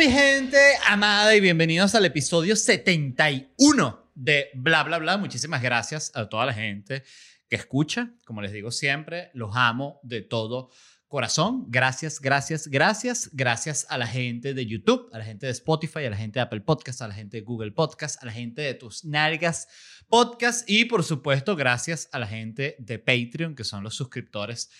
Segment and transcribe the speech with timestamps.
[0.00, 5.18] mi gente amada y bienvenidos al episodio 71 de Bla Bla Bla.
[5.18, 7.02] Muchísimas gracias a toda la gente
[7.50, 8.10] que escucha.
[8.24, 10.70] Como les digo siempre, los amo de todo
[11.06, 11.66] corazón.
[11.68, 13.28] Gracias, gracias, gracias.
[13.34, 16.44] Gracias a la gente de YouTube, a la gente de Spotify, a la gente de
[16.44, 19.68] Apple Podcast, a la gente de Google Podcast, a la gente de tus nalgas
[20.08, 24.70] podcast y por supuesto gracias a la gente de Patreon, que son los suscriptores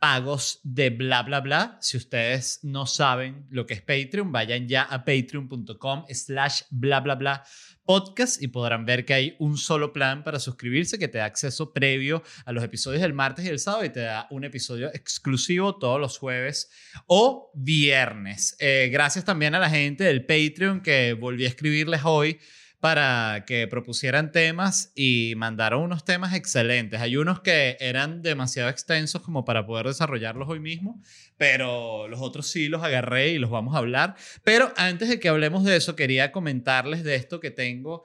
[0.00, 1.78] pagos de bla, bla, bla.
[1.80, 7.14] Si ustedes no saben lo que es Patreon, vayan ya a patreon.com slash bla, bla,
[7.14, 7.44] bla
[7.84, 11.72] podcast y podrán ver que hay un solo plan para suscribirse que te da acceso
[11.72, 15.76] previo a los episodios del martes y el sábado y te da un episodio exclusivo
[15.76, 16.70] todos los jueves
[17.06, 18.56] o viernes.
[18.60, 22.38] Eh, gracias también a la gente del Patreon que volví a escribirles hoy
[22.80, 27.00] para que propusieran temas y mandaron unos temas excelentes.
[27.00, 31.00] Hay unos que eran demasiado extensos como para poder desarrollarlos hoy mismo,
[31.36, 34.16] pero los otros sí los agarré y los vamos a hablar.
[34.44, 38.04] Pero antes de que hablemos de eso, quería comentarles de esto que tengo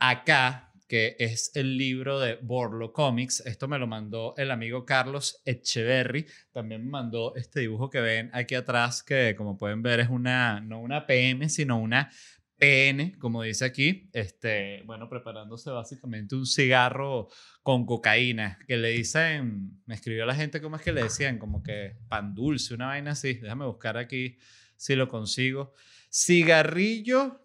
[0.00, 3.40] acá, que es el libro de Borlo Comics.
[3.46, 6.26] Esto me lo mandó el amigo Carlos Echeverry.
[6.52, 10.60] También me mandó este dibujo que ven aquí atrás, que como pueden ver es una,
[10.60, 12.10] no una PM, sino una
[12.58, 17.28] PN, como dice aquí, este, bueno, preparándose básicamente un cigarro
[17.62, 21.38] con cocaína, que le dicen, me escribió la gente, ¿cómo es que le decían?
[21.38, 24.38] Como que pan dulce, una vaina así, déjame buscar aquí
[24.76, 25.74] si lo consigo.
[26.10, 27.40] Cigarrillo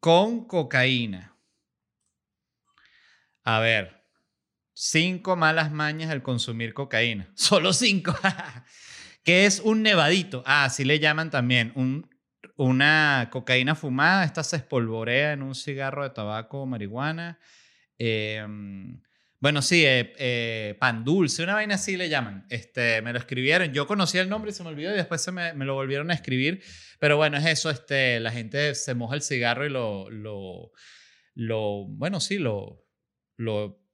[0.00, 1.36] con cocaína.
[3.44, 4.02] A ver,
[4.72, 7.30] cinco malas mañas al consumir cocaína.
[7.34, 8.16] Solo cinco.
[9.24, 10.42] ¿Qué es un nevadito?
[10.46, 12.08] Ah, así le llaman también, un
[12.56, 17.38] una cocaína fumada, esta se espolvorea en un cigarro de tabaco o marihuana.
[17.98, 19.00] Em,
[19.38, 22.46] bueno, sí, eh, eh, pan dulce, una vaina así le llaman.
[22.48, 23.72] Este, me lo escribieron.
[23.72, 26.14] Yo conocía el nombre y se me olvidó y después se me, lo volvieron a
[26.14, 26.62] escribir.
[26.98, 30.72] Pero bueno, es eso, este, la gente se moja el cigarro y lo, lo,
[31.34, 32.86] lo bueno, sí, lo,
[33.36, 33.86] lo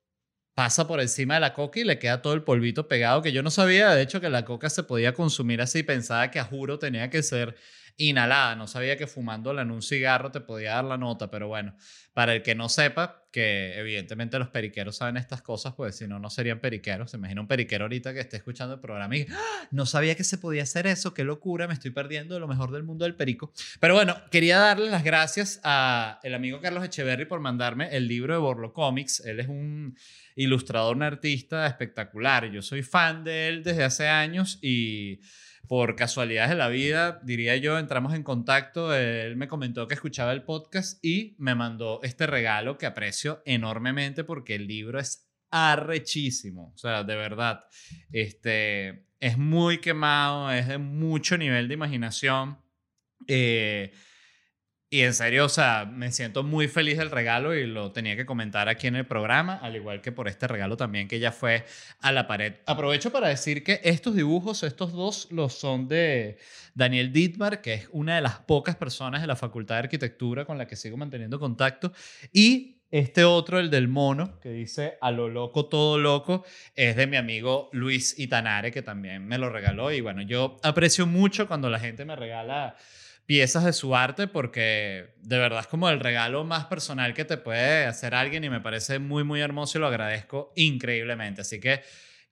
[0.55, 3.43] pasa por encima de la coca y le queda todo el polvito pegado, que yo
[3.43, 5.83] no sabía, de hecho, que la coca se podía consumir así.
[5.83, 7.57] Pensaba que a juro tenía que ser
[7.97, 8.57] inhalada.
[8.57, 11.75] No sabía que fumándola en un cigarro te podía dar la nota, pero bueno,
[12.13, 16.19] para el que no sepa, que evidentemente los periqueros saben estas cosas, pues si no,
[16.19, 17.11] no serían periqueros.
[17.11, 19.69] Se imagina un periquero ahorita que esté escuchando el programa y ¡Ah!
[19.71, 22.71] no sabía que se podía hacer eso, qué locura, me estoy perdiendo de lo mejor
[22.71, 23.53] del mundo del perico.
[23.81, 28.35] Pero bueno, quería darle las gracias a el amigo Carlos Echeverry por mandarme el libro
[28.35, 29.21] de Borlo Comics.
[29.21, 29.97] Él es un
[30.37, 32.51] ilustrador, un artista espectacular.
[32.51, 35.21] Yo soy fan de él desde hace años y
[35.69, 40.33] por casualidades de la vida, diría yo, entramos en contacto, él me comentó que escuchaba
[40.33, 46.73] el podcast y me mandó este regalo que aprecio enormemente porque el libro es arrechísimo,
[46.75, 47.65] o sea, de verdad,
[48.11, 52.59] este, es muy quemado, es de mucho nivel de imaginación.
[53.29, 53.93] Eh,
[54.93, 58.27] y en serio, o sea, me siento muy feliz del regalo y lo tenía que
[58.27, 61.65] comentar aquí en el programa, al igual que por este regalo también que ya fue
[62.03, 62.57] a la pared.
[62.67, 66.37] Aprovecho para decir que estos dibujos, estos dos, los son de
[66.75, 70.59] Daniel Dietmar, que es una de las pocas personas de la Facultad de Arquitectura con
[70.59, 71.95] la que sigo manteniendo contacto.
[72.31, 77.07] Y este otro, el del mono, que dice a lo loco, todo loco, es de
[77.07, 79.91] mi amigo Luis Itanare, que también me lo regaló.
[79.91, 82.77] Y bueno, yo aprecio mucho cuando la gente me regala
[83.33, 87.39] piezas de su arte porque de verdad es como el regalo más personal que te
[87.39, 91.41] puede hacer alguien y me parece muy, muy hermoso y lo agradezco increíblemente.
[91.41, 91.81] Así que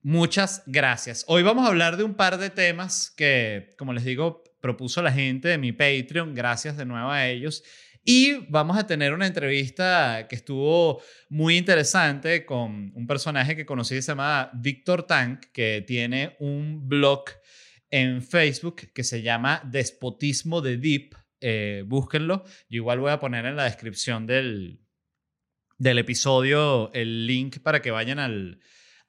[0.02, 1.24] muchas gracias.
[1.26, 5.10] Hoy vamos a hablar de un par de temas que, como les digo, propuso la
[5.10, 6.34] gente de mi Patreon.
[6.34, 7.64] Gracias de nuevo a ellos.
[8.04, 11.00] Y vamos a tener una entrevista que estuvo
[11.30, 16.90] muy interesante con un personaje que conocí que se llama Víctor Tank, que tiene un
[16.90, 17.24] blog
[17.90, 21.14] en Facebook que se llama Despotismo de Deep.
[21.40, 22.44] Eh, búsquenlo.
[22.68, 24.80] Yo igual voy a poner en la descripción del,
[25.78, 28.60] del episodio el link para que vayan al,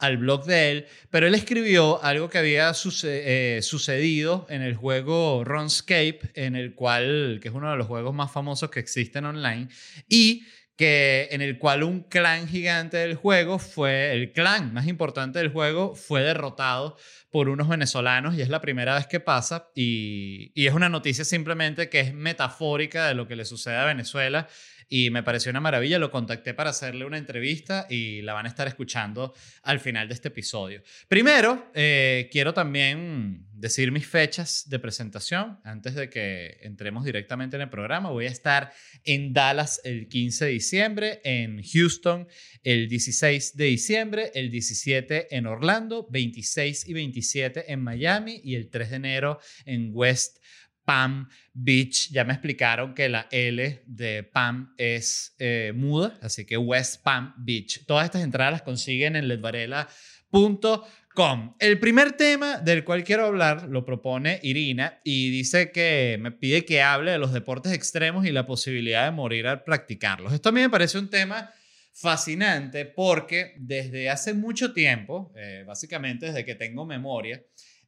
[0.01, 0.85] al blog de él.
[1.09, 2.71] Pero él escribió algo que había
[3.03, 8.13] eh, sucedido en el juego RuneScape, en el cual, que es uno de los juegos
[8.13, 9.67] más famosos que existen online.
[10.09, 10.43] Y
[10.75, 15.51] que en el cual un clan gigante del juego fue, el clan más importante del
[15.51, 16.97] juego fue derrotado
[17.31, 21.25] por unos venezolanos y es la primera vez que pasa y, y es una noticia
[21.25, 24.47] simplemente que es metafórica de lo que le sucede a Venezuela
[24.93, 25.97] y me pareció una maravilla.
[25.97, 29.33] Lo contacté para hacerle una entrevista y la van a estar escuchando
[29.63, 30.83] al final de este episodio.
[31.07, 37.61] Primero, eh, quiero también decir mis fechas de presentación antes de que entremos directamente en
[37.61, 38.09] el programa.
[38.09, 38.73] Voy a estar
[39.05, 42.27] en Dallas el 15 de diciembre, en Houston
[42.63, 48.69] el 16 de diciembre, el 17 en Orlando, 26 y 27 en Miami y el
[48.69, 50.39] 3 de enero en West
[50.85, 52.09] Pam Beach.
[52.11, 57.33] Ya me explicaron que la L de Pam es eh, muda, así que West Pam
[57.37, 57.85] Beach.
[57.85, 61.55] Todas estas entradas las consiguen en ledvarela.com.
[61.59, 66.63] El primer tema del cual quiero hablar lo propone Irina y dice que me pide
[66.63, 70.31] que hable de los deportes extremos y la posibilidad de morir al practicarlos.
[70.31, 71.51] Esto a mí me parece un tema
[71.93, 77.43] fascinante porque desde hace mucho tiempo, eh, básicamente desde que tengo memoria,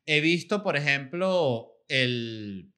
[0.05, 2.72] he visto, por ejemplo, el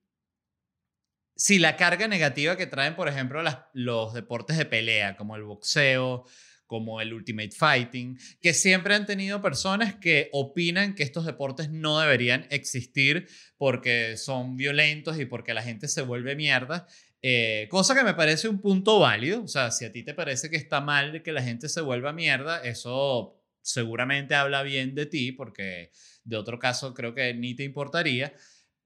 [1.35, 3.41] si la carga negativa que traen, por ejemplo,
[3.73, 6.25] los deportes de pelea, como el boxeo,
[6.65, 11.99] como el Ultimate Fighting, que siempre han tenido personas que opinan que estos deportes no
[11.99, 13.27] deberían existir
[13.57, 16.87] porque son violentos y porque la gente se vuelve mierda.
[17.21, 19.43] Eh, cosa que me parece un punto válido.
[19.43, 22.13] O sea, si a ti te parece que está mal que la gente se vuelva
[22.13, 25.91] mierda, eso seguramente habla bien de ti, porque
[26.23, 28.33] de otro caso creo que ni te importaría.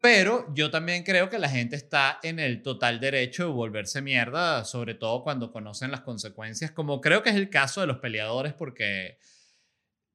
[0.01, 4.63] Pero yo también creo que la gente está en el total derecho de volverse mierda,
[4.63, 8.53] sobre todo cuando conocen las consecuencias, como creo que es el caso de los peleadores,
[8.53, 9.17] porque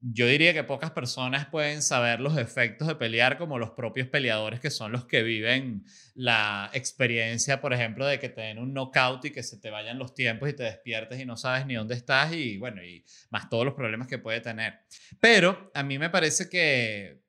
[0.07, 4.59] yo diría que pocas personas pueden saber los efectos de pelear como los propios peleadores
[4.59, 5.83] que son los que viven
[6.13, 9.97] la experiencia, por ejemplo, de que te den un knockout y que se te vayan
[9.97, 13.49] los tiempos y te despiertes y no sabes ni dónde estás y bueno, y más
[13.49, 14.79] todos los problemas que puede tener.
[15.19, 17.21] Pero a mí me parece que,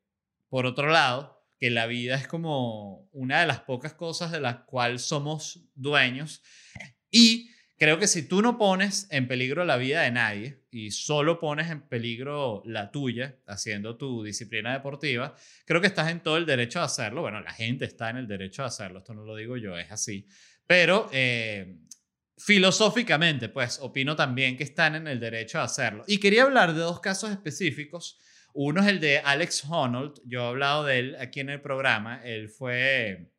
[0.49, 4.65] por otro lado, que la vida es como una de las pocas cosas de las
[4.65, 6.43] cuales somos dueños.
[7.11, 11.39] Y creo que si tú no pones en peligro la vida de nadie y solo
[11.39, 16.47] pones en peligro la tuya haciendo tu disciplina deportiva, creo que estás en todo el
[16.47, 17.23] derecho a hacerlo.
[17.23, 19.91] Bueno, la gente está en el derecho a hacerlo, esto no lo digo yo, es
[19.91, 20.27] así.
[20.67, 21.79] Pero eh,
[22.37, 26.05] filosóficamente, pues opino también que están en el derecho a hacerlo.
[26.07, 28.19] Y quería hablar de dos casos específicos
[28.57, 32.23] uno es el de Alex Honnold, yo he hablado de él aquí en el programa,
[32.25, 33.31] él fue,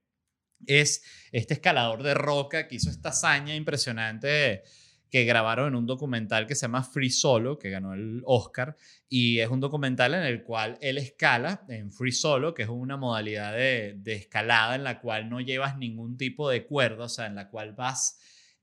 [0.68, 4.62] es este escalador de roca que hizo esta hazaña impresionante
[5.10, 8.75] que grabaron en un documental que se llama Free Solo, que ganó el Oscar,
[9.10, 12.98] y es un documental en el cual él escala en Free Solo, que es una
[12.98, 17.25] modalidad de, de escalada en la cual no llevas ningún tipo de cuerda, o sea,
[17.25, 18.19] en la cual vas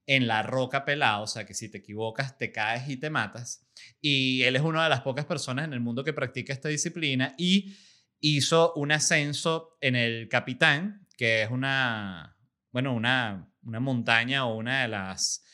[0.07, 3.67] en la roca pelada, o sea que si te equivocas te caes y te matas.
[4.01, 7.35] Y él es una de las pocas personas en el mundo que practica esta disciplina
[7.39, 7.75] y
[8.21, 12.37] hizo un ascenso en el Capitán, que es una,
[12.71, 15.45] bueno, una, una montaña o una de las,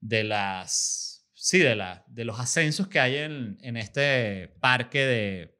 [0.00, 5.58] de las, sí, de, la, de los ascensos que hay en, en este parque de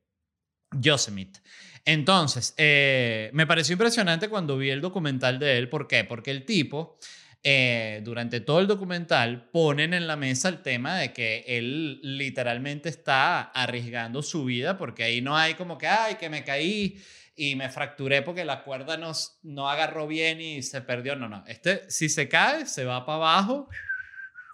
[0.73, 1.41] Yosemite.
[1.85, 5.71] Entonces, eh, me pareció impresionante cuando vi el documental de él.
[5.71, 6.05] ¿Por qué?
[6.05, 6.99] Porque el tipo
[7.45, 12.89] eh, durante todo el documental ponen en la mesa el tema de que él literalmente
[12.89, 17.01] está arriesgando su vida porque ahí no hay como que, ay, que me caí
[17.37, 19.13] y me fracturé porque la cuerda no,
[19.43, 21.15] no agarró bien y se perdió.
[21.15, 21.45] No, no.
[21.47, 23.69] Este, si se cae, se va para abajo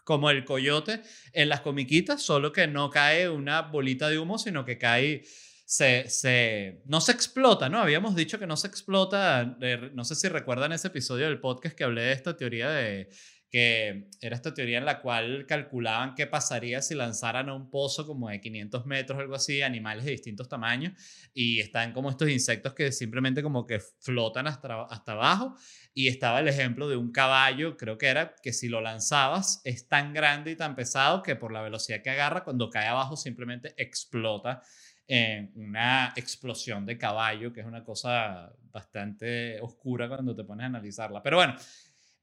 [0.04, 1.00] como el coyote
[1.32, 5.24] en las comiquitas, solo que no cae una bolita de humo, sino que cae
[5.64, 7.78] se, se, no se explota, ¿no?
[7.78, 9.56] Habíamos dicho que no se explota,
[9.94, 13.08] no sé si recuerdan ese episodio del podcast que hablé de esta teoría de
[13.54, 18.04] que era esta teoría en la cual calculaban qué pasaría si lanzaran a un pozo
[18.04, 20.92] como de 500 metros, algo así, animales de distintos tamaños,
[21.32, 25.54] y están como estos insectos que simplemente como que flotan hasta, hasta abajo,
[25.94, 29.86] y estaba el ejemplo de un caballo, creo que era que si lo lanzabas es
[29.86, 33.72] tan grande y tan pesado que por la velocidad que agarra, cuando cae abajo simplemente
[33.76, 34.62] explota
[35.06, 40.66] en una explosión de caballo, que es una cosa bastante oscura cuando te pones a
[40.66, 41.22] analizarla.
[41.22, 41.54] Pero bueno,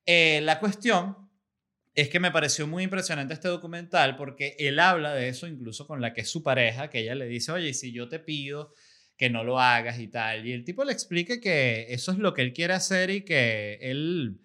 [0.06, 1.30] eh, la cuestión
[1.94, 6.02] es que me pareció muy impresionante este documental porque él habla de eso incluso con
[6.02, 8.74] la que es su pareja, que ella le dice, oye, si yo te pido
[9.18, 12.34] que no lo hagas y tal, y el tipo le explica que eso es lo
[12.34, 14.42] que él quiere hacer y que él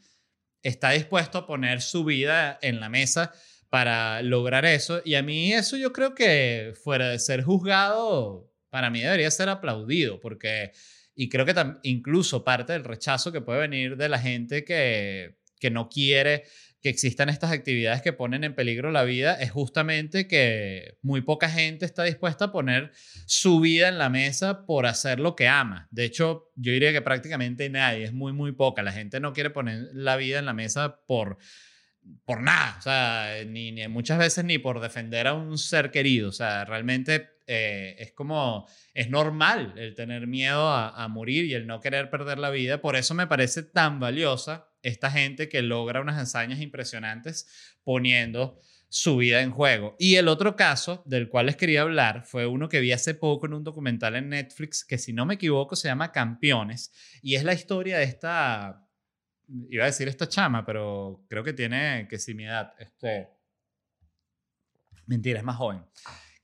[0.62, 3.32] está dispuesto a poner su vida en la mesa
[3.76, 5.02] para lograr eso.
[5.04, 9.50] Y a mí eso yo creo que fuera de ser juzgado, para mí debería ser
[9.50, 10.72] aplaudido, porque,
[11.14, 15.70] y creo que incluso parte del rechazo que puede venir de la gente que, que
[15.70, 16.44] no quiere
[16.80, 21.50] que existan estas actividades que ponen en peligro la vida es justamente que muy poca
[21.50, 22.92] gente está dispuesta a poner
[23.26, 25.86] su vida en la mesa por hacer lo que ama.
[25.90, 28.82] De hecho, yo diría que prácticamente nadie, es muy, muy poca.
[28.82, 31.36] La gente no quiere poner la vida en la mesa por
[32.24, 36.32] por nada, o sea, ni, muchas veces ni por defender a un ser querido, o
[36.32, 41.80] sea, realmente eh, es como, es normal el tener miedo a, morir y el no
[41.80, 46.18] querer perder la vida, por eso me parece tan valiosa esta gente que logra unas
[46.18, 48.58] hazañas impresionantes poniendo
[48.88, 49.96] su vida en juego.
[49.98, 53.46] Y el otro caso del cual les quería hablar fue uno que vi hace poco
[53.46, 57.44] en un documental en Netflix que si no me equivoco se llama Campeones y es
[57.44, 58.85] la historia de esta
[59.70, 63.28] iba a decir esta chama, pero creo que tiene que si mi edad, este,
[65.06, 65.84] mentira, es más joven,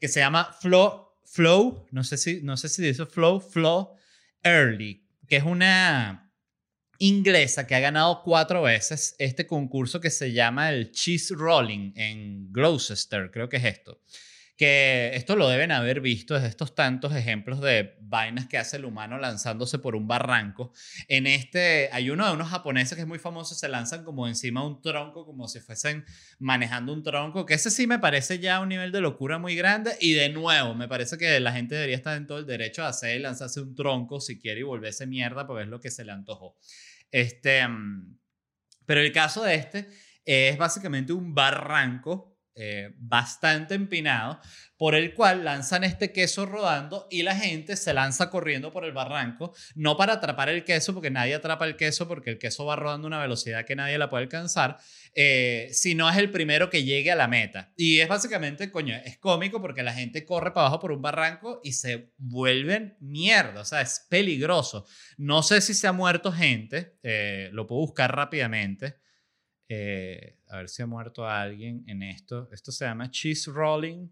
[0.01, 3.97] que se llama Flow, Flow, no sé si, no sé si dice Flow, Flow
[4.43, 6.33] Early, que es una
[6.99, 12.53] inglesa que ha ganado cuatro veces este concurso que se llama el Cheese Rolling en
[12.53, 14.01] Gloucester, creo que es esto
[14.67, 19.19] esto lo deben haber visto desde estos tantos ejemplos de vainas que hace el humano
[19.19, 20.73] lanzándose por un barranco.
[21.09, 24.61] En este hay uno de unos japoneses que es muy famoso, se lanzan como encima
[24.61, 26.05] de un tronco, como si fuesen
[26.39, 29.97] manejando un tronco, que ese sí me parece ya un nivel de locura muy grande
[30.01, 32.89] y de nuevo, me parece que la gente debería estar en todo el derecho de
[32.89, 36.05] hacer y lanzarse un tronco si quiere y volverse mierda porque es lo que se
[36.05, 36.57] le antojó.
[37.11, 38.19] Este, mm,
[38.87, 39.89] pero el caso de este
[40.25, 44.39] es básicamente un barranco eh, bastante empinado,
[44.77, 48.93] por el cual lanzan este queso rodando y la gente se lanza corriendo por el
[48.93, 52.77] barranco, no para atrapar el queso, porque nadie atrapa el queso, porque el queso va
[52.77, 54.79] rodando a una velocidad que nadie la puede alcanzar,
[55.15, 57.73] eh, sino es el primero que llegue a la meta.
[57.77, 61.61] Y es básicamente, coño, es cómico porque la gente corre para abajo por un barranco
[61.63, 64.87] y se vuelven mierda, o sea, es peligroso.
[65.17, 68.97] No sé si se ha muerto gente, eh, lo puedo buscar rápidamente.
[69.75, 72.47] Eh, a ver si ha muerto alguien en esto.
[72.53, 74.07] Esto se llama cheese rolling.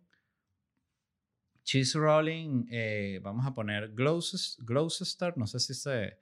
[1.65, 6.19] Cheese rolling, eh, vamos a poner Gloucester, no sé si se,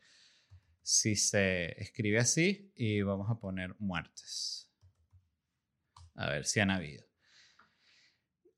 [0.83, 4.69] si se escribe así, y vamos a poner muertes.
[6.17, 7.07] A ver si han habido.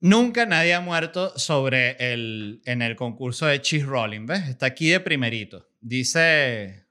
[0.00, 4.49] Nunca nadie ha muerto sobre el, en el concurso de cheese rolling, ¿ves?
[4.49, 5.68] Está aquí de primerito.
[5.78, 6.87] Dice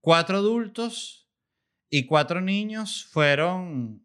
[0.00, 1.25] cuatro adultos
[1.88, 4.04] y cuatro niños fueron,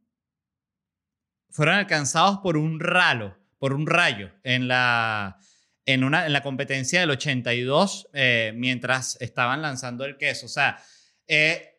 [1.50, 5.38] fueron alcanzados por un ralo, por un rayo en la,
[5.85, 10.45] en una, en la competencia del 82 eh, mientras estaban lanzando el queso.
[10.45, 10.77] O sea,
[11.27, 11.71] eh,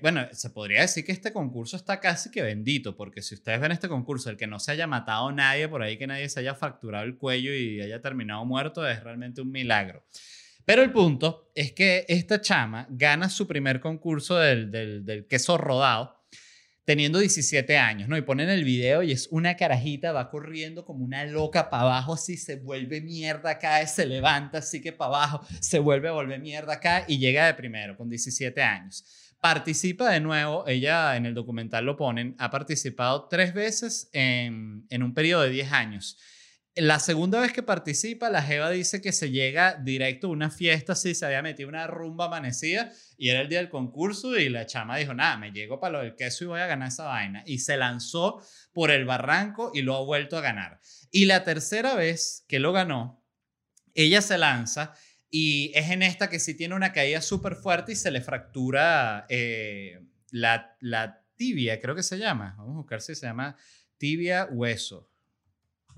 [0.00, 3.72] bueno, se podría decir que este concurso está casi que bendito, porque si ustedes ven
[3.72, 6.54] este concurso, el que no se haya matado nadie por ahí, que nadie se haya
[6.54, 10.04] fracturado el cuello y haya terminado muerto, es realmente un milagro.
[10.64, 16.20] Pero el punto es que esta chama gana su primer concurso del, del, queso rodado
[16.84, 18.16] teniendo 17 años, ¿no?
[18.16, 22.14] Y ponen el video y es una carajita, va corriendo como una loca para abajo,
[22.14, 26.40] así se vuelve mierda, cae, se levanta, así que para abajo, se vuelve a volver
[26.40, 29.04] mierda acá y llega de primero con 17 años.
[29.40, 35.02] Participa de nuevo, ella en el documental lo ponen, ha participado tres veces en, en
[35.02, 36.18] un periodo de 10 años.
[36.74, 40.94] La segunda vez que participa, la Jeva dice que se llega directo a una fiesta,
[40.94, 44.64] sí, se había metido una rumba amanecida y era el día del concurso y la
[44.64, 47.42] chama dijo, nada, me llego para lo del queso y voy a ganar esa vaina.
[47.44, 50.80] Y se lanzó por el barranco y lo ha vuelto a ganar.
[51.10, 53.22] Y la tercera vez que lo ganó,
[53.92, 54.94] ella se lanza
[55.28, 59.26] y es en esta que sí tiene una caída súper fuerte y se le fractura
[59.28, 60.00] eh,
[60.30, 62.54] la, la tibia, creo que se llama.
[62.56, 63.58] Vamos a buscar si se llama
[63.98, 65.11] tibia hueso.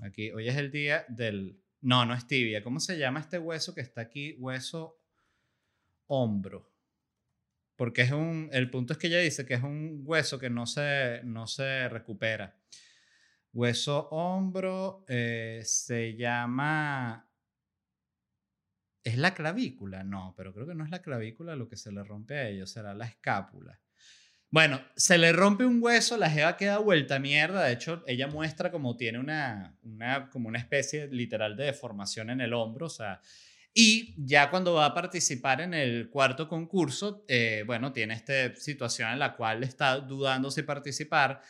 [0.01, 1.61] Aquí, hoy es el día del...
[1.81, 2.63] No, no es tibia.
[2.63, 4.35] ¿Cómo se llama este hueso que está aquí?
[4.39, 4.99] Hueso
[6.07, 6.71] hombro.
[7.75, 8.49] Porque es un...
[8.51, 11.89] El punto es que ella dice que es un hueso que no se, no se
[11.89, 12.57] recupera.
[13.53, 17.29] Hueso hombro eh, se llama...
[19.03, 20.03] ¿Es la clavícula?
[20.03, 22.71] No, pero creo que no es la clavícula lo que se le rompe a ellos,
[22.71, 23.79] será la escápula.
[24.55, 27.65] Bueno, se le rompe un hueso, la jeva queda vuelta mierda.
[27.65, 32.39] De hecho, ella muestra como tiene una, una, como una especie literal de deformación en
[32.39, 32.85] el hombro.
[32.85, 33.19] O sea,
[33.73, 39.11] y ya cuando va a participar en el cuarto concurso, eh, bueno, tiene esta situación
[39.11, 41.41] en la cual está dudando si participar,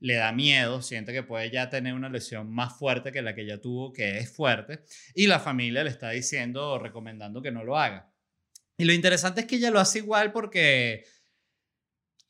[0.00, 3.44] le da miedo, siente que puede ya tener una lesión más fuerte que la que
[3.44, 7.76] ya tuvo, que es fuerte, y la familia le está diciendo, recomendando que no lo
[7.76, 8.10] haga.
[8.78, 11.04] Y lo interesante es que ella lo hace igual porque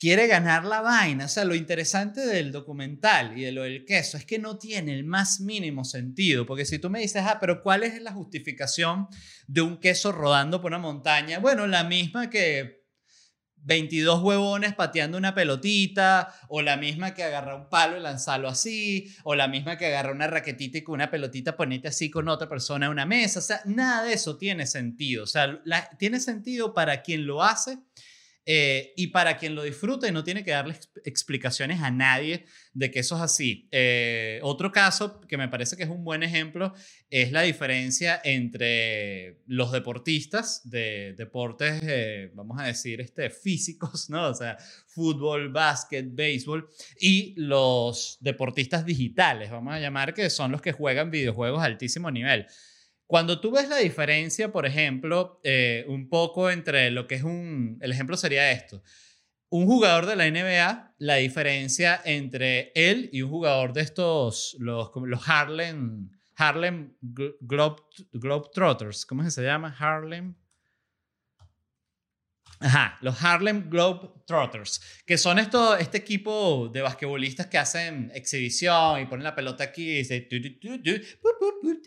[0.04, 1.24] quiere ganar la vaina.
[1.24, 4.92] O sea, lo interesante del documental y de lo del queso es que no tiene
[4.92, 6.44] el más mínimo sentido.
[6.44, 9.08] Porque si tú me dices, ah, pero ¿cuál es la justificación
[9.46, 11.38] de un queso rodando por una montaña?
[11.38, 12.84] Bueno, la misma que
[13.56, 19.10] 22 huevones pateando una pelotita, o la misma que agarra un palo y lanzarlo así,
[19.22, 22.46] o la misma que agarra una raquetita y con una pelotita ponete así con otra
[22.46, 23.38] persona en una mesa.
[23.38, 25.24] O sea, nada de eso tiene sentido.
[25.24, 25.62] O sea,
[25.98, 27.78] tiene sentido para quien lo hace
[28.46, 33.00] eh, y para quien lo disfrute no tiene que darle explicaciones a nadie de que
[33.00, 33.68] eso es así.
[33.70, 36.74] Eh, otro caso que me parece que es un buen ejemplo
[37.08, 44.28] es la diferencia entre los deportistas de deportes, eh, vamos a decir, este, físicos, ¿no?
[44.28, 46.68] O sea, fútbol, básquet, béisbol,
[47.00, 52.10] y los deportistas digitales, vamos a llamar, que son los que juegan videojuegos a altísimo
[52.10, 52.46] nivel.
[53.14, 57.78] Cuando tú ves la diferencia, por ejemplo, eh, un poco entre lo que es un,
[57.80, 58.82] el ejemplo sería esto,
[59.50, 64.90] un jugador de la NBA, la diferencia entre él y un jugador de estos, los,
[64.96, 67.82] los Harlem, Harlem Globe,
[68.14, 69.76] Globetrotters, ¿cómo se llama?
[69.78, 70.34] Harlem.
[72.60, 79.06] Ajá, los Harlem Globetrotters, que son esto, este equipo de basquetbolistas que hacen exhibición y
[79.06, 80.28] ponen la pelota aquí y,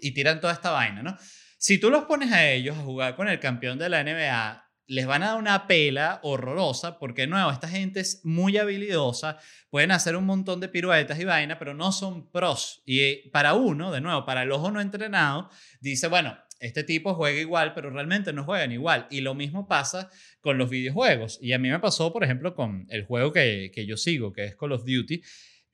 [0.02, 1.18] y tiran toda esta vaina, ¿no?
[1.58, 5.06] Si tú los pones a ellos a jugar con el campeón de la NBA, les
[5.06, 9.38] van a dar una pela horrorosa porque, de nuevo, esta gente es muy habilidosa,
[9.70, 12.84] pueden hacer un montón de piruetas y vaina, pero no son pros.
[12.86, 15.50] Y para uno, de nuevo, para el ojo no entrenado,
[15.82, 19.08] dice, bueno, este tipo juega igual, pero realmente no juegan igual.
[19.10, 20.10] Y lo mismo pasa
[20.42, 21.40] con los videojuegos.
[21.42, 24.46] Y a mí me pasó, por ejemplo, con el juego que, que yo sigo, que
[24.46, 25.22] es Call of Duty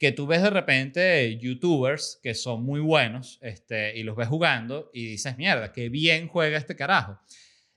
[0.04, 4.90] que tú ves de repente youtubers que son muy buenos este, y los ves jugando
[4.94, 7.20] y dices, mierda, qué bien juega este carajo.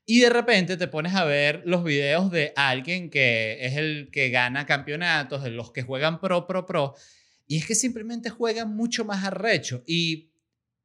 [0.05, 4.31] Y de repente te pones a ver los videos de alguien que es el que
[4.31, 6.95] gana campeonatos, de los que juegan pro, pro, pro,
[7.47, 9.85] y es que simplemente juegan mucho más arrecho.
[9.87, 10.31] Y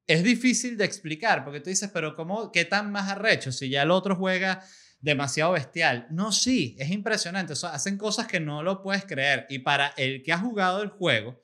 [0.08, 3.51] es difícil de explicar, porque tú dices, pero ¿cómo, qué tan más arrecho?
[3.51, 4.63] Si ya el otro juega
[5.01, 6.08] demasiado bestial.
[6.12, 7.53] No, sí, es impresionante.
[7.53, 9.48] hacen cosas que no lo puedes creer.
[9.50, 11.41] Y para el que ha jugado el juego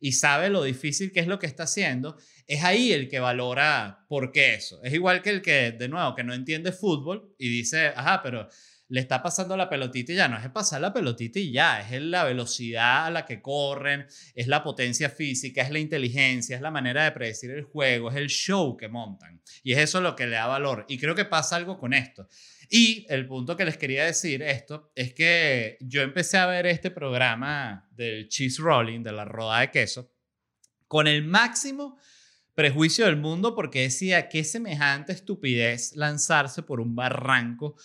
[0.00, 4.04] y sabe lo difícil que es lo que está haciendo, es ahí el que valora
[4.08, 4.82] por qué eso.
[4.82, 8.48] Es igual que el que, de nuevo, que no entiende fútbol y dice, ajá, pero
[8.88, 12.00] le está pasando la pelotita y ya, no es pasar la pelotita y ya, es
[12.00, 16.70] la velocidad a la que corren, es la potencia física, es la inteligencia, es la
[16.70, 19.40] manera de predecir el juego, es el show que montan.
[19.62, 20.84] Y es eso lo que le da valor.
[20.88, 22.28] Y creo que pasa algo con esto.
[22.68, 26.90] Y el punto que les quería decir esto es que yo empecé a ver este
[26.90, 30.12] programa del cheese rolling, de la roda de queso,
[30.88, 31.98] con el máximo
[32.54, 37.76] prejuicio del mundo porque decía qué semejante estupidez lanzarse por un barranco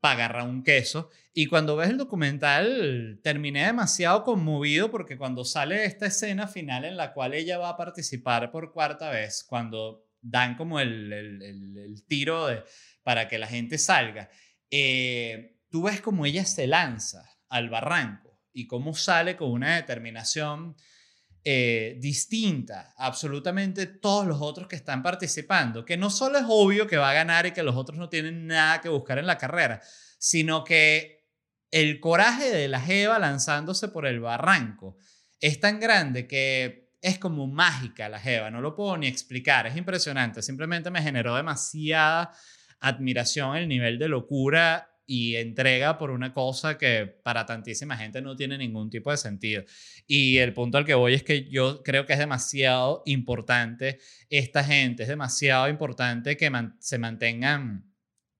[0.00, 1.10] para agarrar un queso.
[1.32, 6.96] Y cuando ves el documental, terminé demasiado conmovido porque cuando sale esta escena final en
[6.96, 12.46] la cual ella va a participar por cuarta vez, cuando dan como el, el, tiro
[12.46, 12.64] de,
[13.02, 14.30] para que la gente salga,
[14.70, 20.76] eh, tú ves como ella se lanza al barranco y cómo sale con una determinación
[21.50, 26.98] eh, distinta absolutamente todos los otros que están participando, que no solo es obvio que
[26.98, 29.80] va a ganar y que los otros no tienen nada que buscar en la carrera,
[30.18, 31.26] sino que
[31.70, 34.98] el coraje de la Jeva lanzándose por el barranco
[35.40, 39.76] es tan grande que es como mágica la Jeva, no lo puedo ni explicar, es
[39.78, 42.30] impresionante, simplemente me generó demasiada
[42.78, 48.36] admiración el nivel de locura y entrega por una cosa que para tantísima gente no
[48.36, 49.64] tiene ningún tipo de sentido.
[50.06, 54.62] Y el punto al que voy es que yo creo que es demasiado importante esta
[54.62, 57.90] gente, es demasiado importante que se mantengan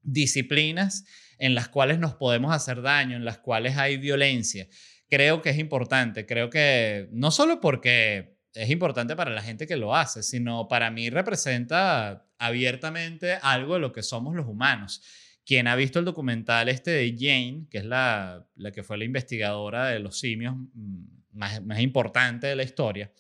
[0.03, 1.07] disciplinas
[1.39, 4.69] en las cuales nos podemos hacer daño, en las cuales hay violencia.
[5.09, 9.77] Creo que es importante, creo que no solo porque es importante para la gente que
[9.77, 15.03] lo hace, sino para mí representa abiertamente algo de lo que somos los humanos
[15.49, 19.05] quien ha visto el documental este de Jane, que es la, la que fue la
[19.05, 23.11] investigadora de los simios mm, más, más importante de la historia,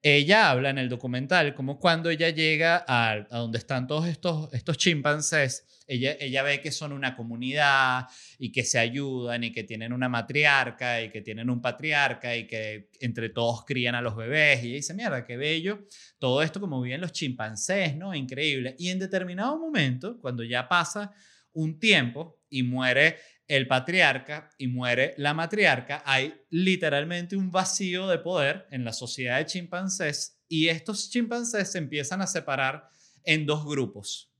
[0.00, 4.54] ella habla en el documental como cuando ella llega a, a, donde están todos estos,
[4.54, 8.06] estos chimpancés, ella, ella ve que son una comunidad
[8.38, 12.46] y que se ayudan y que tienen una matriarca y que tienen un patriarca y
[12.46, 14.62] que entre todos crían a los bebés.
[14.62, 15.84] Y ella dice, mierda, qué bello.
[16.20, 18.14] Todo esto como viven los chimpancés, ¿no?
[18.14, 18.76] Increíble.
[18.78, 21.12] Y en determinado momento, cuando ya pasa
[21.56, 23.16] un tiempo y muere
[23.48, 29.38] el patriarca y muere la matriarca, hay literalmente un vacío de poder en la sociedad
[29.38, 32.88] de chimpancés y estos chimpancés se empiezan a separar
[33.24, 34.32] en dos grupos.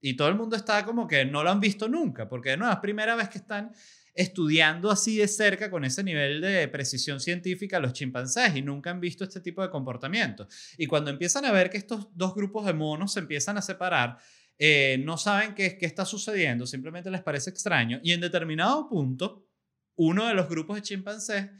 [0.00, 2.76] Y todo el mundo está como que no lo han visto nunca, porque no es
[2.78, 3.72] primera vez que están
[4.14, 9.00] estudiando así de cerca con ese nivel de precisión científica los chimpancés y nunca han
[9.00, 10.48] visto este tipo de comportamiento.
[10.76, 14.18] Y cuando empiezan a ver que estos dos grupos de monos se empiezan a separar,
[14.64, 19.48] eh, no saben qué, qué está sucediendo, simplemente les parece extraño y en determinado punto,
[19.96, 21.50] uno de los grupos de chimpancés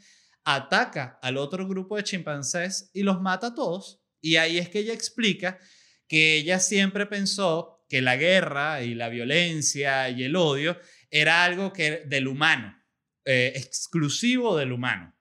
[0.45, 4.01] ataca al otro grupo de chimpancés y los mata a todos.
[4.21, 5.59] Y ahí es que ella explica
[6.07, 11.73] que ella siempre pensó que la guerra y la violencia y el odio era algo
[11.73, 12.73] que, del humano,
[13.25, 15.13] eh, exclusivo del humano,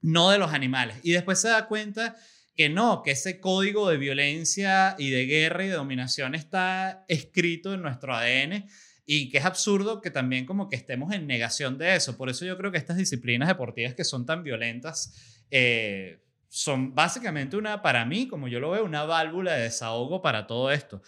[0.00, 0.96] no de los animales.
[1.02, 2.16] Y después se da cuenta
[2.56, 7.72] que no, que ese código de violencia y de guerra y de dominación está escrito
[7.74, 8.66] en nuestro ADN
[9.06, 12.16] y que es absurdo que también como que estemos en negación de eso.
[12.16, 17.56] Por eso yo creo que estas disciplinas deportivas que son tan violentas eh, son básicamente
[17.56, 21.02] una, para mí, como yo lo veo, una válvula de desahogo para todo esto.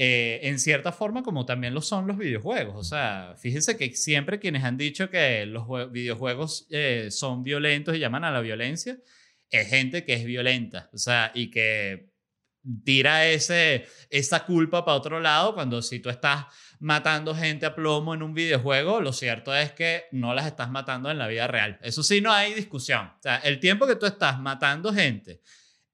[0.00, 2.76] eh, en cierta forma como también lo son los videojuegos.
[2.76, 7.98] O sea, fíjense que siempre quienes han dicho que los videojuegos eh, son violentos y
[7.98, 8.98] llaman a la violencia,
[9.50, 10.90] es gente que es violenta.
[10.92, 12.10] O sea, y que
[12.84, 16.46] tira ese, esa culpa para otro lado cuando si tú estás
[16.80, 21.10] matando gente a plomo en un videojuego, lo cierto es que no las estás matando
[21.10, 21.78] en la vida real.
[21.82, 23.06] Eso sí, no hay discusión.
[23.06, 25.40] O sea, el tiempo que tú estás matando gente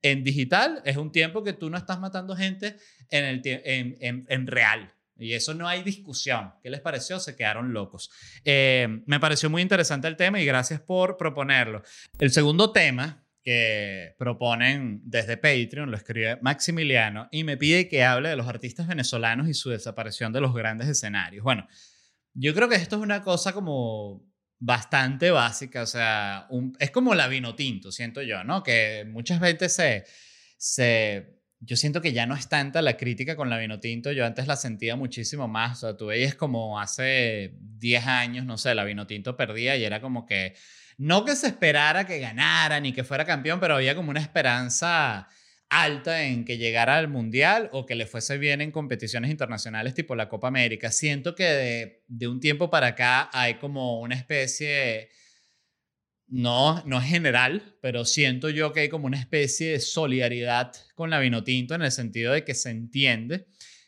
[0.03, 2.77] en digital es un tiempo que tú no estás matando gente
[3.11, 4.93] en, el en, en, real.
[5.17, 6.53] Y eso no hay discusión.
[6.63, 7.21] ¿Qué les pareció?
[7.21, 8.11] Se quedaron locos.
[8.45, 11.83] Eh, me pareció muy interesante el tema y gracias por proponerlo.
[12.19, 18.31] El segundo tema que proponen desde Patreon, lo escribe Maximiliano, y me pide que hable
[18.31, 21.45] de los artistas venezolanos y su desaparición de los grandes escenarios.
[21.45, 21.69] Bueno,
[22.33, 24.27] yo creo que esto es una cosa como
[24.59, 28.63] bastante básica, o sea, es como la vino tinto, siento yo, ¿no?
[28.63, 30.05] Que muchas veces se,
[30.57, 34.25] se, yo siento que ya no es tanta la crítica con la vino tinto, yo
[34.25, 38.75] antes la sentía muchísimo más, o sea, tú veías como hace 10 años, no sé,
[38.75, 40.55] la vino tinto perdía y era como que
[40.99, 45.29] no que se esperara que ganara ni que fuera campeón, pero había como una esperanza
[45.69, 50.15] alta en que llegara al Mundial o que le fuese bien en competiciones internacionales tipo
[50.15, 50.91] la Copa América.
[50.91, 55.11] Siento que de, un tiempo para acá hay como una especie,
[56.29, 61.19] no, no general, pero siento yo que hay como una especie de solidaridad con la
[61.19, 63.47] Vinotinto en el sentido de que se entiende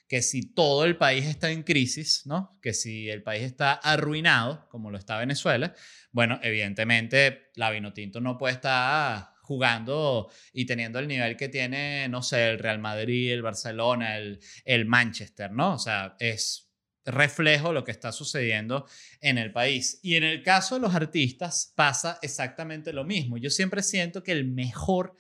[0.09, 2.59] que si todo el país está en crisis, ¿no?
[2.63, 5.75] Que si el país está arruinado, como lo está Venezuela,
[6.13, 12.23] bueno, evidentemente la Vinotinto no puede estar jugando y teniendo el nivel que tiene, no
[12.23, 15.75] sé, el Real Madrid, el Barcelona, el, Manchester, ¿no?
[15.75, 16.69] O sea, es
[17.05, 18.87] reflejo lo que está sucediendo
[19.21, 20.01] en el país.
[20.03, 23.39] Y en el caso de los artistas pasa exactamente lo mismo.
[23.39, 25.17] Yo siempre siento que el mejor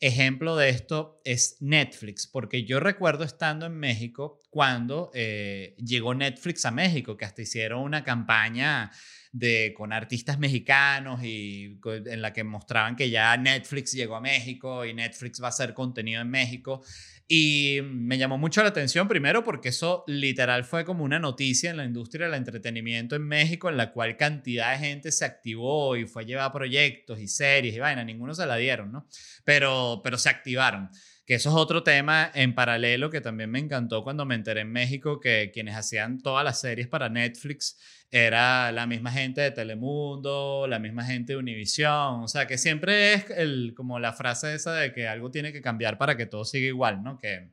[0.00, 6.64] ejemplo de esto es Netflix, porque yo recuerdo estando en México cuando eh, llegó Netflix
[6.64, 8.90] a México, que hasta hicieron una campaña
[9.32, 14.84] de, con artistas mexicanos y en la que mostraban que ya Netflix llegó a México
[14.84, 16.82] y Netflix va a hacer contenido en México.
[17.30, 21.76] Y me llamó mucho la atención primero porque eso literal fue como una noticia en
[21.76, 26.06] la industria del entretenimiento en México en la cual cantidad de gente se activó y
[26.06, 29.06] fue a llevar proyectos y series y vaina, ninguno se la dieron, ¿no?
[29.44, 30.88] Pero, pero se activaron
[31.28, 34.72] que eso es otro tema en paralelo que también me encantó cuando me enteré en
[34.72, 37.78] México que quienes hacían todas las series para Netflix
[38.10, 43.12] era la misma gente de Telemundo, la misma gente de Univision, o sea, que siempre
[43.12, 46.46] es el, como la frase esa de que algo tiene que cambiar para que todo
[46.46, 47.18] siga igual, ¿no?
[47.18, 47.50] Que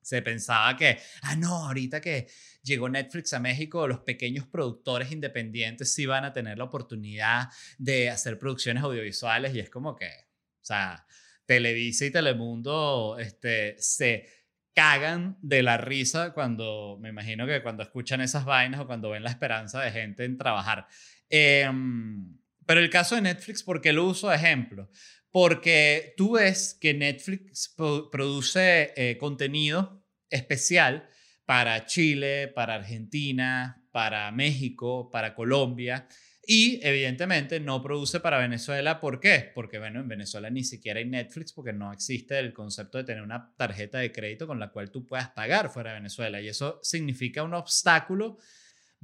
[0.00, 2.28] se pensaba que, ah, no, ahorita que
[2.62, 8.08] llegó Netflix a México, los pequeños productores independientes sí van a tener la oportunidad de
[8.08, 11.04] hacer producciones audiovisuales y es como que, o sea,
[11.46, 14.26] Televisa y Telemundo este, se
[14.74, 19.22] cagan de la risa cuando, me imagino que cuando escuchan esas vainas o cuando ven
[19.22, 20.86] la esperanza de gente en trabajar.
[21.28, 24.90] Em, pero el caso de Netflix, ¿por qué lo uso de ejemplo?
[25.30, 31.08] Porque tú ves que Netflix produce eh, contenido especial
[31.44, 36.06] para Chile, para Argentina, para México, para Colombia.
[36.44, 38.98] Y evidentemente no produce para Venezuela.
[38.98, 39.52] ¿Por qué?
[39.54, 43.22] Porque, bueno, en Venezuela ni siquiera hay Netflix porque no existe el concepto de tener
[43.22, 46.40] una tarjeta de crédito con la cual tú puedas pagar fuera de Venezuela.
[46.40, 48.38] Y eso significa un obstáculo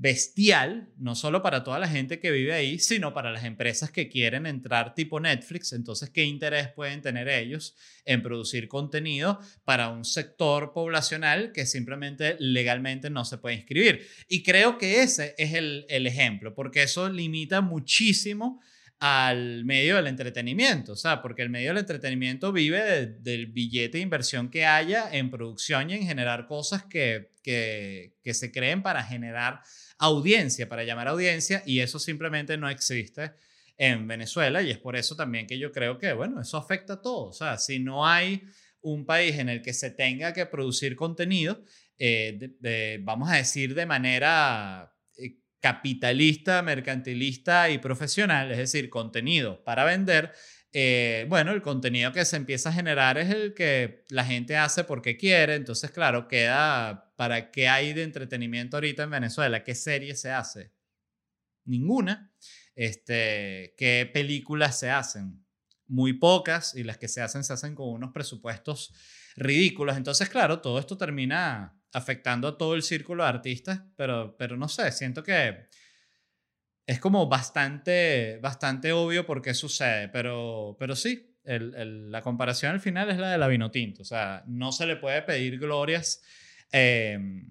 [0.01, 4.09] bestial, no solo para toda la gente que vive ahí, sino para las empresas que
[4.09, 5.73] quieren entrar tipo Netflix.
[5.73, 12.37] Entonces, ¿qué interés pueden tener ellos en producir contenido para un sector poblacional que simplemente
[12.39, 14.07] legalmente no se puede inscribir?
[14.29, 18.61] Y creo que ese es el, ejemplo, porque eso limita muchísimo
[19.01, 24.03] al medio del entretenimiento, o sea, porque el medio del entretenimiento vive del billete de
[24.03, 29.03] inversión que haya en producción y en generar cosas que, que, que se creen para
[29.03, 29.63] generar
[29.99, 33.33] audiencia, para llamar audiencia, y eso simplemente no existe
[33.79, 37.01] en Venezuela, y es por eso también que yo creo que, bueno, eso afecta a
[37.01, 37.29] todo.
[37.29, 38.43] O sea, si no hay
[38.83, 41.65] un país en el que se tenga que producir contenido,
[41.99, 49.85] eh, vamos a decir de manera eh, capitalista, mercantilista y profesional, es decir, contenido para
[49.85, 50.33] vender,
[50.73, 54.85] eh, bueno, el contenido que se empieza a generar es el que la gente hace
[54.85, 60.15] porque quiere, entonces, claro, queda para qué hay de entretenimiento ahorita en Venezuela, qué serie
[60.15, 60.73] se hace.
[61.65, 62.33] Ninguna.
[62.77, 65.45] Este, ¿Qué películas se hacen?
[65.89, 68.95] Muy pocas y las que se hacen se hacen con unos presupuestos
[69.35, 69.97] ridículos.
[69.97, 74.69] Entonces, claro, todo esto termina afectando a todo el círculo de artistas, pero, pero no
[74.69, 75.67] sé, siento que
[76.87, 83.11] es como bastante, bastante obvio por qué sucede, pero, pero sí, la comparación al final
[83.11, 84.03] es la de la Vinotinto.
[84.03, 86.23] O sea, no se le puede pedir glorias
[86.73, 87.51] em,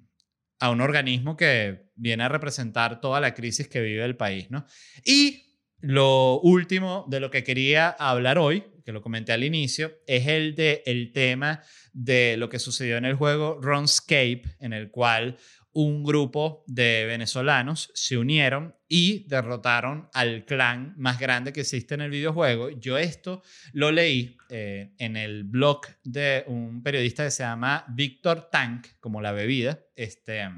[0.60, 4.66] a un organismo que viene a representar toda la crisis que vive el país, ¿no?
[5.04, 5.48] Y
[5.80, 10.56] lo último de lo que quería hablar hoy, que lo comenté al inicio, es el
[10.56, 11.62] de el tema
[11.94, 15.38] de lo que sucedió en el juego RuneScape, en el cual
[15.80, 22.02] un grupo de venezolanos se unieron y derrotaron al clan más grande que existe en
[22.02, 22.72] el videojuego.
[22.72, 28.50] Yo esto lo leí eh, en el blog de un periodista que se llama Víctor
[28.50, 30.50] Tank, como la bebida, este,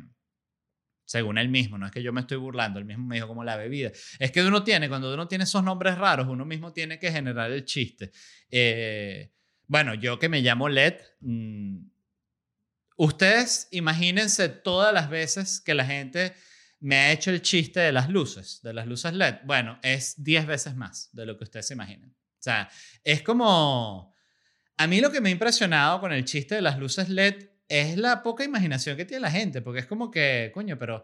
[1.04, 3.44] según él mismo, no es que yo me estoy burlando, él mismo me dijo como
[3.44, 3.92] la bebida.
[4.20, 7.52] Es que uno tiene, cuando uno tiene esos nombres raros, uno mismo tiene que generar
[7.52, 8.12] el chiste.
[8.50, 9.34] Eh,
[9.68, 11.78] bueno, yo que me llamo Led, mm,
[13.02, 16.34] Ustedes imagínense todas las veces que la gente
[16.82, 19.36] me ha hecho el chiste de las luces, de las luces LED.
[19.46, 22.10] Bueno, es 10 veces más de lo que ustedes se imaginan.
[22.10, 22.70] O sea,
[23.06, 24.14] es como...
[24.76, 27.96] A mí lo que me ha impresionado con el chiste de las luces LED es
[27.96, 31.02] la poca imaginación que tiene la gente, porque es como que, coño, pero...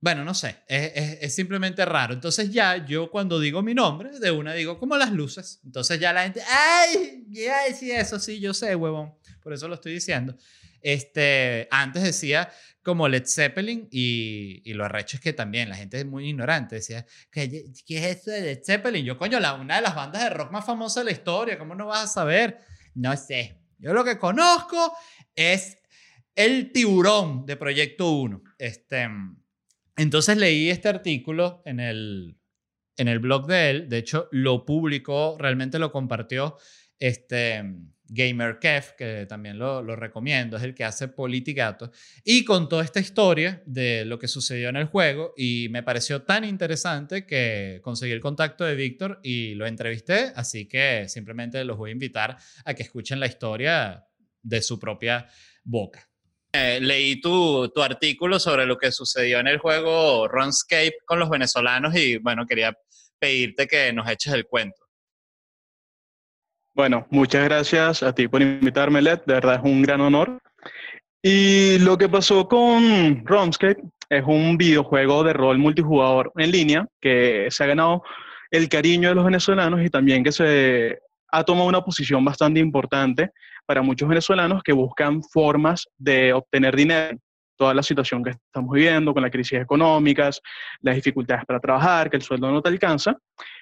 [0.00, 2.14] Bueno, no sé, es, simplemente raro.
[2.14, 5.60] Entonces ya yo cuando digo mi nombre, de una digo como las luces.
[5.64, 9.76] Entonces ya la gente, ay, ya decía eso, sí, yo sé, huevón por eso lo
[9.76, 10.36] estoy diciendo.
[10.82, 12.50] Este, antes decía
[12.82, 16.74] como Led Zeppelin y, y lo arrecho es que también la gente es muy ignorante.
[16.74, 19.06] Decía, ¿qué, qué es eso de Led Zeppelin?
[19.06, 21.74] Yo, coño, la, una de las bandas de rock más famosas de la historia, ¿cómo
[21.74, 22.58] no vas a saber?
[22.94, 23.58] No sé.
[23.78, 24.94] Yo lo que conozco
[25.34, 25.78] es
[26.34, 28.42] el tiburón de Proyecto 1.
[28.58, 29.08] Este,
[29.98, 32.38] entonces leí este artículo en el,
[32.96, 33.88] en el blog de él.
[33.88, 36.56] De hecho, lo publicó, realmente lo compartió
[36.98, 37.62] este,
[38.08, 41.92] Gamer Kev, que también lo, lo, recomiendo, es el que hace Politicato,
[42.24, 46.44] y contó esta historia de lo que sucedió en el juego y me pareció tan
[46.44, 51.90] interesante que conseguí el contacto de Víctor y lo entrevisté, así que simplemente los voy
[51.90, 54.06] a invitar a que escuchen la historia
[54.42, 55.26] de su propia
[55.64, 56.07] boca.
[56.52, 61.28] Eh, leí tu, tu artículo sobre lo que sucedió en el juego RuneScape con los
[61.28, 62.74] venezolanos y bueno, quería
[63.18, 64.78] pedirte que nos eches el cuento.
[66.74, 69.20] Bueno, muchas gracias a ti por invitarme, Led.
[69.26, 70.38] De verdad es un gran honor.
[71.20, 77.48] Y lo que pasó con RuneScape es un videojuego de rol multijugador en línea que
[77.50, 78.02] se ha ganado
[78.50, 80.98] el cariño de los venezolanos y también que se
[81.30, 83.32] ha tomado una posición bastante importante
[83.68, 87.18] para muchos venezolanos que buscan formas de obtener dinero
[87.54, 90.40] toda la situación que estamos viviendo con las crisis económicas,
[90.80, 93.18] las dificultades para trabajar, que el sueldo no te alcanza.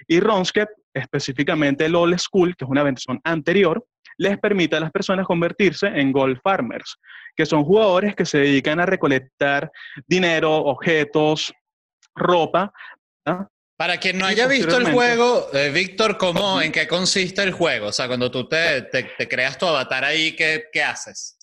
[0.06, 3.84] Y Ronskep, específicamente el Old School, que es una versión anterior,
[4.18, 6.98] les permite a las personas convertirse en gold farmers,
[7.34, 9.72] que son jugadores que se dedican a recolectar
[10.06, 11.52] dinero, objetos,
[12.14, 12.72] ropa.
[13.76, 17.88] Para quien no haya visto el juego, eh, Víctor, ¿cómo, ¿en qué consiste el juego?
[17.88, 21.36] O sea, cuando tú te, te, creas tu avatar ahí, ¿qué, ¿qué haces?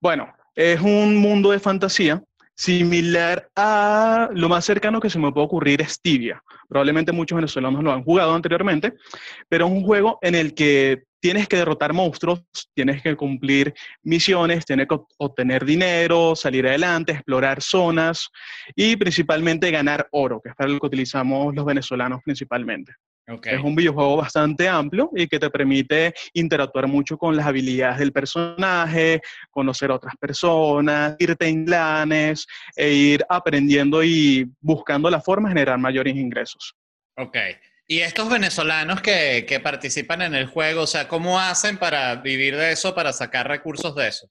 [0.00, 2.22] Bueno, es un mundo de fantasía
[2.54, 6.40] similar a lo más cercano que se me puede ocurrir es Tibia.
[6.68, 8.92] Probablemente muchos venezolanos lo han jugado anteriormente,
[9.48, 12.42] pero es un juego en el que tienes que derrotar monstruos,
[12.74, 18.28] tienes que cumplir misiones, tienes que obtener dinero, salir adelante, explorar zonas
[18.74, 22.92] y principalmente ganar oro, que es para lo que utilizamos los venezolanos principalmente.
[23.44, 28.12] Es un videojuego bastante amplio y que te permite interactuar mucho con las habilidades del
[28.12, 35.48] personaje, conocer a otras personas, irte en planes e ir aprendiendo y buscando la forma
[35.48, 36.74] de generar mayores ingresos.
[37.16, 37.36] Ok.
[37.90, 42.56] Y estos venezolanos que, que participan en el juego, o sea, ¿cómo hacen para vivir
[42.56, 44.30] de eso, para sacar recursos de eso?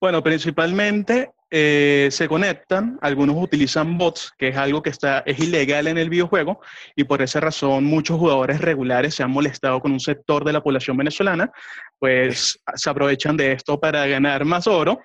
[0.00, 5.88] Bueno, principalmente eh, se conectan, algunos utilizan bots, que es algo que está, es ilegal
[5.88, 6.60] en el videojuego,
[6.94, 10.62] y por esa razón muchos jugadores regulares se han molestado con un sector de la
[10.62, 11.50] población venezolana,
[11.98, 15.00] pues se aprovechan de esto para ganar más oro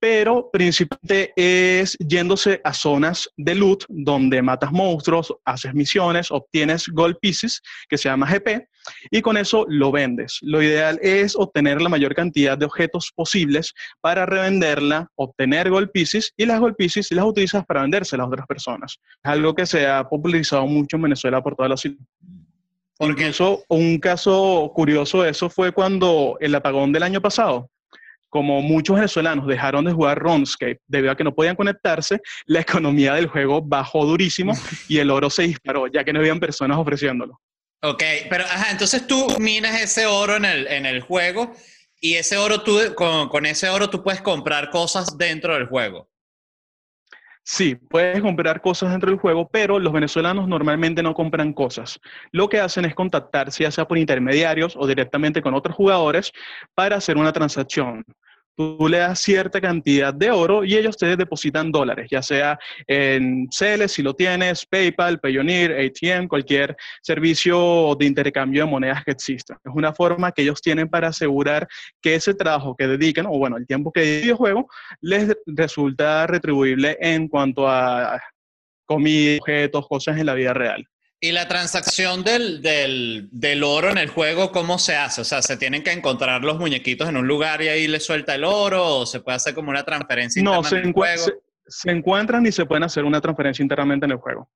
[0.00, 7.18] pero principalmente es yéndose a zonas de loot donde matas monstruos, haces misiones, obtienes gold
[7.20, 8.66] pieces, que se llama GP,
[9.10, 10.38] y con eso lo vendes.
[10.40, 16.32] Lo ideal es obtener la mayor cantidad de objetos posibles para revenderla, obtener gold pieces,
[16.36, 18.98] y las gold pieces las utilizas para vendérselas a otras personas.
[19.22, 21.98] Es algo que se ha popularizado mucho en Venezuela por toda la ciudad.
[22.96, 27.70] Porque eso, un caso curioso eso fue cuando el apagón del año pasado,
[28.30, 33.14] como muchos venezolanos dejaron de jugar RuneScape debido a que no podían conectarse, la economía
[33.14, 34.54] del juego bajó durísimo
[34.88, 37.38] y el oro se disparó, ya que no habían personas ofreciéndolo.
[37.82, 41.52] Ok, pero ajá, entonces tú minas ese oro en el, en el juego
[42.00, 46.08] y ese oro tú, con, con ese oro tú puedes comprar cosas dentro del juego.
[47.42, 51.98] Sí, puedes comprar cosas dentro del juego, pero los venezolanos normalmente no compran cosas.
[52.32, 56.32] Lo que hacen es contactarse ya sea por intermediarios o directamente con otros jugadores
[56.74, 58.04] para hacer una transacción
[58.56, 63.48] tú le das cierta cantidad de oro y ellos te depositan dólares, ya sea en
[63.50, 69.58] Celes, si lo tienes, PayPal, Payoneer, ATM, cualquier servicio de intercambio de monedas que exista.
[69.64, 71.66] Es una forma que ellos tienen para asegurar
[72.00, 74.68] que ese trabajo que dedican, o bueno, el tiempo que dedican juego,
[75.00, 78.20] les resulta retribuible en cuanto a
[78.86, 80.84] comida, objetos, cosas en la vida real.
[81.22, 85.20] ¿Y la transacción del, del, del, oro en el juego, cómo se hace?
[85.20, 88.34] O sea, ¿se tienen que encontrar los muñequitos en un lugar y ahí le suelta
[88.34, 89.00] el oro?
[89.00, 91.32] ¿O se puede hacer como una transferencia no, se, se,
[91.66, 94.48] se, encuentran y se pueden hacer una transferencia internamente en el juego.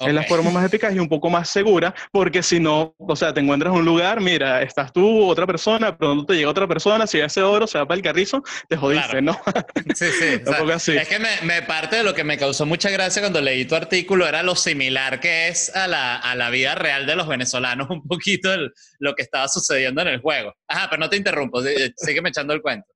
[0.00, 3.32] Es la forma más eficaz y un poco más segura, porque si no, o sea,
[3.32, 7.06] te encuentras en un lugar, mira, estás tú, otra persona, pronto te llega otra persona,
[7.06, 9.38] si ese oro se va para el carrizo, te jodiste, ¿no?
[9.94, 10.40] Sí, sí.
[10.72, 10.96] así.
[10.96, 13.74] Es que me, me, parte de lo que me causó mucha gracia cuando leí tu
[13.74, 17.88] artículo era lo similar que es a la, a la vida real de los venezolanos,
[17.90, 20.54] un poquito el, lo que estaba sucediendo en el juego.
[20.68, 21.62] Ajá, pero no te interrumpo,
[21.96, 22.86] sígueme echando el cuento.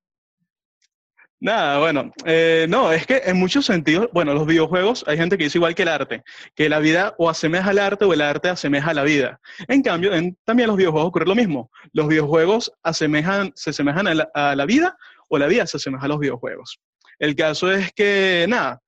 [1.42, 5.42] Nada, bueno, eh, no, es que en muchos sentidos, bueno, los videojuegos, hay gente que
[5.42, 6.22] dice igual que el arte,
[6.54, 9.40] que la vida o asemeja al arte o el arte asemeja a la vida.
[9.66, 11.68] En cambio, en, también los videojuegos ocurre lo mismo.
[11.94, 16.04] Los videojuegos asemejan, se asemejan a la, a la vida o la vida se asemeja
[16.04, 16.78] a los videojuegos.
[17.18, 18.80] El caso es que, nada,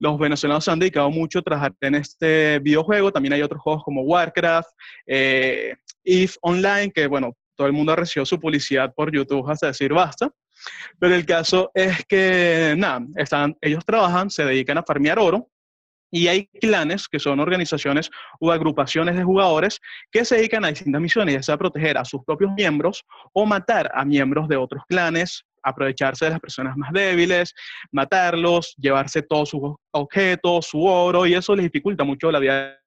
[0.00, 3.12] los venezolanos se han dedicado mucho a trabajar en este videojuego.
[3.12, 4.70] También hay otros juegos como Warcraft,
[5.06, 9.68] eh, If Online, que bueno, todo el mundo ha recibido su publicidad por YouTube hasta
[9.68, 10.32] decir basta.
[10.98, 13.04] Pero el caso es que, nada,
[13.60, 15.48] ellos trabajan, se dedican a farmear oro,
[16.14, 21.00] y hay clanes, que son organizaciones o agrupaciones de jugadores, que se dedican a distintas
[21.00, 25.42] misiones, ya sea proteger a sus propios miembros o matar a miembros de otros clanes,
[25.62, 27.54] aprovecharse de las personas más débiles,
[27.92, 32.78] matarlos, llevarse todos sus objetos, su oro, y eso les dificulta mucho la vida.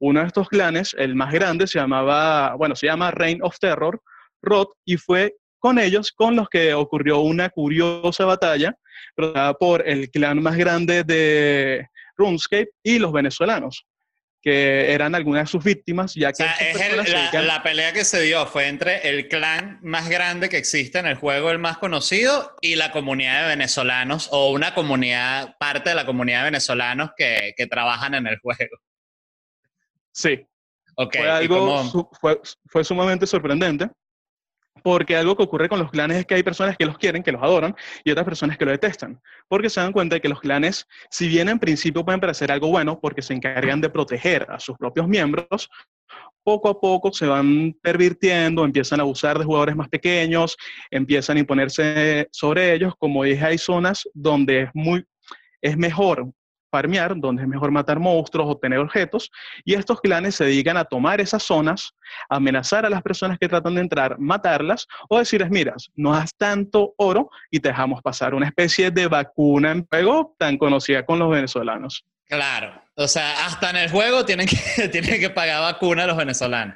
[0.00, 4.02] Uno de estos clanes, el más grande, se llamaba, bueno, se llama Reign of Terror,
[4.42, 8.76] Rot, y fue con ellos con los que ocurrió una curiosa batalla
[9.58, 13.86] por el clan más grande de RuneScape y los venezolanos
[14.42, 16.44] que eran algunas de sus víctimas, ya que...
[17.42, 21.14] la, pelea que se dio fue entre el clan más grande que existe en el
[21.14, 26.04] juego, el más conocido, y la comunidad de venezolanos, o una comunidad, parte de la
[26.04, 28.76] comunidad de venezolanos que, que trabajan en el juego.
[30.12, 30.46] Sí.
[30.94, 33.88] fue algo, fue, fue sumamente sorprendente,
[34.84, 37.32] porque algo que ocurre con los clanes es que hay personas que los quieren, que
[37.32, 39.18] los adoran, y otras personas que lo detestan.
[39.48, 42.68] Porque se dan cuenta de que los clanes, si bien en principio pueden parecer algo
[42.68, 45.70] bueno, porque se encargan de proteger a sus propios miembros,
[46.42, 50.54] poco a poco se van pervirtiendo, empiezan a abusar de jugadores más pequeños,
[50.90, 52.92] empiezan a imponerse sobre ellos.
[52.98, 55.02] Como dije, hay zonas donde es, muy,
[55.62, 56.30] es mejor
[56.74, 59.30] farmear, donde es mejor matar monstruos, obtener objetos,
[59.64, 61.92] y estos clanes se dedican a tomar esas zonas,
[62.28, 66.94] amenazar a las personas que tratan de entrar, matarlas, o decirles, mira, no has tanto
[66.96, 71.30] oro y te dejamos pasar una especie de vacuna en juego tan conocida con los
[71.30, 72.04] venezolanos.
[72.26, 76.16] Claro, o sea, hasta en el juego tienen que, tienen que pagar vacuna a los
[76.16, 76.74] venezolanos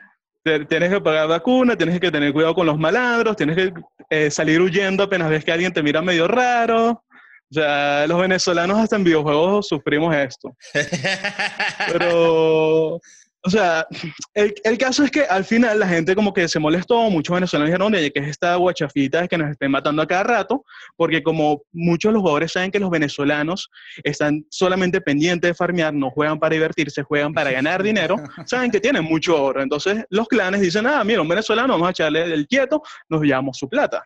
[0.69, 3.73] tienes que pagar vacuna, tienes que tener cuidado con los malandros, tienes que
[4.11, 7.05] eh, salir huyendo apenas ves que alguien te mira medio raro.
[7.51, 10.55] O sea, los venezolanos hasta en videojuegos sufrimos esto.
[11.93, 13.87] Pero, o sea,
[14.35, 17.69] el, el, caso es que al final la gente como que se molestó, muchos venezolanos
[17.69, 20.63] dijeron, oye, que es esta guachafita que nos estén matando a cada rato,
[20.95, 23.71] porque como muchos de los jugadores saben que los venezolanos
[24.05, 28.81] están solamente pendientes de farmear, no juegan para divertirse, juegan para ganar dinero, saben que
[28.81, 29.63] tienen mucho oro.
[29.63, 33.57] Entonces los clanes dicen, ah, mira, un venezolano, vamos a echarle el quieto, nos llevamos
[33.57, 34.05] su plata.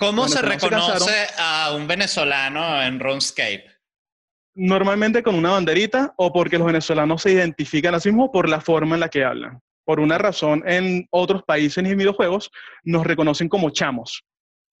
[0.00, 3.66] ¿Cómo se reconoce a un venezolano en RuneScape?
[4.54, 8.62] Normalmente con una banderita o porque los venezolanos se identifican a sí mismos por la
[8.62, 9.60] forma en la que hablan.
[9.84, 12.50] Por una razón, en otros países y videojuegos
[12.82, 14.24] nos reconocen como chamos.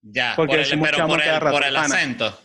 [0.00, 2.40] Ya, porque por el, pero por el, por el acento.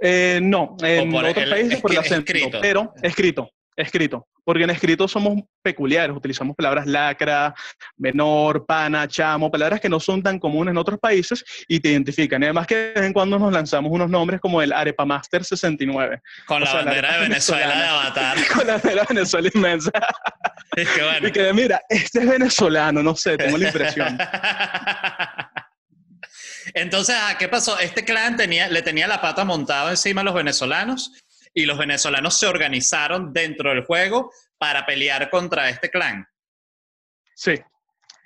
[0.00, 5.40] Eh, no, en otros países por el acento, pero escrito, escrito porque en escrito somos
[5.62, 7.54] peculiares, utilizamos palabras lacra,
[7.96, 12.42] menor, pana, chamo, palabras que no son tan comunes en otros países y te identifican.
[12.42, 15.44] Y además que de vez en cuando nos lanzamos unos nombres como el Arepa Master
[15.44, 16.20] 69.
[16.46, 18.36] Con la bandera de Venezuela de Avatar.
[18.52, 19.90] Con la bandera de Venezuela inmensa.
[20.74, 21.28] Es que bueno.
[21.28, 24.16] Y que mira, este es venezolano, no sé, tengo la impresión.
[26.72, 27.78] Entonces, ah, ¿qué pasó?
[27.78, 31.12] Este clan tenía, le tenía la pata montada encima a los venezolanos
[31.54, 36.26] y los venezolanos se organizaron dentro del juego para pelear contra este clan.
[37.34, 37.58] Sí,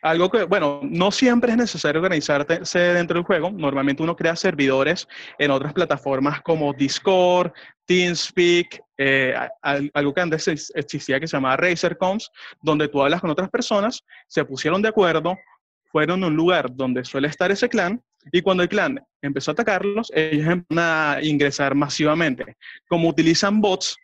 [0.03, 3.51] algo que, bueno, no siempre es necesario organizarse dentro del juego.
[3.51, 5.09] Normalmente uno crea servidores
[5.39, 7.53] en otras plataformas como Discord,
[7.87, 12.31] TeamSpeak, eh, algo que antes existía que se llamaba RazerCons,
[12.63, 15.37] donde tú hablas con otras personas, se pusieron de acuerdo,
[15.91, 18.03] fueron a un lugar donde suele estar ese clan
[18.33, 22.57] y cuando el clan empezó a atacarlos, ellos empezaron a ingresar masivamente.
[22.89, 23.97] Como utilizan bots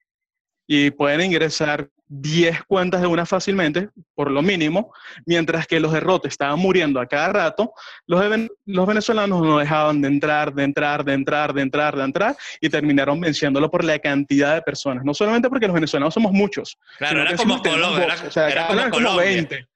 [0.67, 4.93] y pueden ingresar 10 cuentas de una fácilmente, por lo mínimo,
[5.25, 7.73] mientras que los derrotes estaban muriendo a cada rato,
[8.07, 8.23] los,
[8.67, 12.69] los venezolanos no dejaban de entrar, de entrar, de entrar, de entrar, de entrar, y
[12.69, 15.05] terminaron venciéndolo por la cantidad de personas.
[15.05, 16.79] No solamente porque los venezolanos somos muchos.
[16.99, 19.69] Claro, era como, Colombia, era, como, como 20.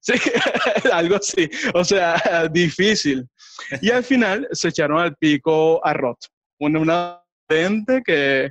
[0.00, 0.14] Sí,
[0.92, 1.48] algo así.
[1.74, 3.26] O sea, difícil.
[3.80, 6.26] Y al final se echaron al pico a Roth.
[6.58, 7.20] Una, una
[8.04, 8.50] que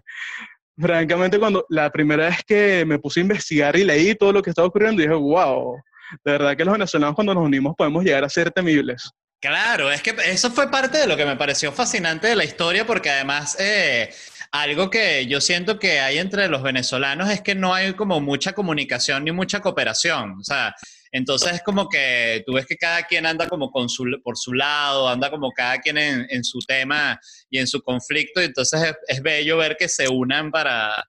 [0.78, 4.52] francamente, cuando la primera vez que me puse a investigar y leí todo lo que
[4.52, 5.76] estaba ocurriendo, dije, wow,
[6.24, 9.10] de verdad que los venezolanos cuando nos unimos podemos llegar a ser temibles.
[9.42, 12.86] Claro, es que eso fue parte de lo que me pareció fascinante de la historia,
[12.86, 14.14] porque además eh,
[14.52, 18.54] algo que yo siento que hay entre los venezolanos es que no hay como mucha
[18.54, 20.38] comunicación ni mucha cooperación.
[20.40, 20.74] O sea,
[21.14, 24.52] entonces es como que tú ves que cada quien anda como con su, por su
[24.52, 27.20] lado, anda como cada quien en, su tema
[27.52, 31.08] y en su conflicto, y entonces es, bello ver que se unan para,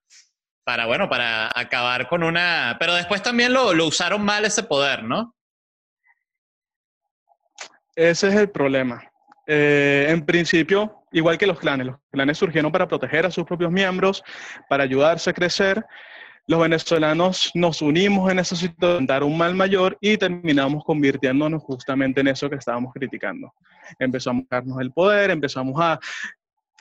[0.63, 2.77] para, bueno, para acabar con una...
[2.79, 5.35] Pero después también lo, lo usaron mal ese poder, ¿no?
[7.97, 9.03] Ese es el problema.
[9.47, 13.73] Eh, en principio, igual que los clanes, los clanes surgieron para proteger a sus propios
[13.73, 14.23] miembros,
[14.69, 15.83] para ayudarse a crecer,
[16.47, 22.21] los venezolanos nos unimos en esa situación, dar un mal mayor y terminamos convirtiéndonos justamente
[22.21, 23.53] en eso que estábamos criticando.
[23.99, 25.99] Empezamos a darnos el poder, empezamos a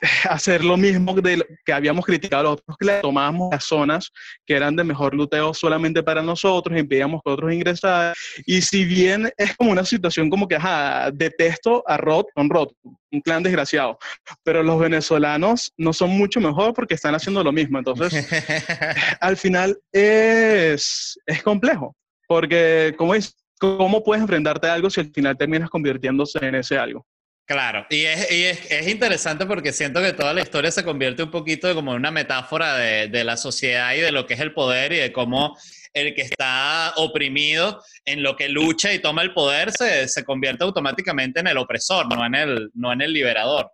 [0.28, 4.12] hacer lo mismo de que habíamos criticado a los otros, que tomábamos las zonas
[4.46, 8.14] que eran de mejor luteo solamente para nosotros, impedíamos que otros ingresaran.
[8.46, 12.68] Y si bien es como una situación como que, ajá, detesto a Rod con Rod,
[12.82, 13.98] un clan desgraciado,
[14.42, 17.78] pero los venezolanos no son mucho mejor porque están haciendo lo mismo.
[17.78, 18.12] Entonces,
[19.20, 21.96] al final es, es complejo,
[22.26, 26.76] porque ¿cómo, es, ¿cómo puedes enfrentarte a algo si al final terminas convirtiéndose en ese
[26.76, 27.06] algo?
[27.46, 31.74] Claro, y, es, es, interesante porque siento que toda la historia se convierte un poquito
[31.74, 34.96] como una metáfora de, de, la sociedad y de lo que es el poder y
[34.96, 35.54] de cómo
[35.92, 40.64] el que está oprimido en lo que lucha y toma el poder se, se convierte
[40.64, 43.70] automáticamente en el opresor, no en el, no en el liberador.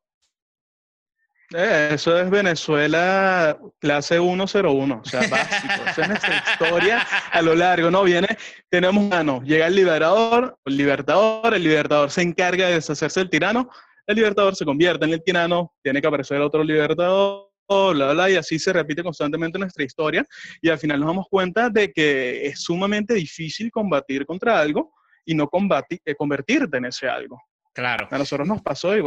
[1.55, 5.83] Eh, eso es Venezuela clase 101, o sea, básico.
[5.89, 8.05] Esa es nuestra historia a lo largo, ¿no?
[8.05, 8.29] Viene,
[8.69, 13.69] tenemos mano, llega el liberador, el libertador, el libertador se encarga de deshacerse del tirano,
[14.07, 18.37] el libertador se convierte en el tirano, tiene que aparecer otro libertador, bla, bla, y
[18.37, 20.25] así se repite constantemente nuestra historia,
[20.63, 24.93] y al final nos damos cuenta de que es sumamente difícil combatir contra algo
[25.25, 27.41] y no combatir, eh, convertirte en ese algo.
[27.73, 28.09] Claro.
[28.11, 29.03] A nosotros nos pasó y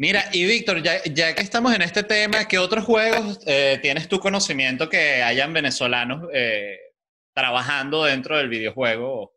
[0.00, 4.20] Mira, y Víctor, ya, que estamos en este tema, ¿qué otros juegos eh, tienes tu
[4.20, 6.78] conocimiento que hayan venezolanos eh,
[7.34, 9.34] trabajando dentro del videojuego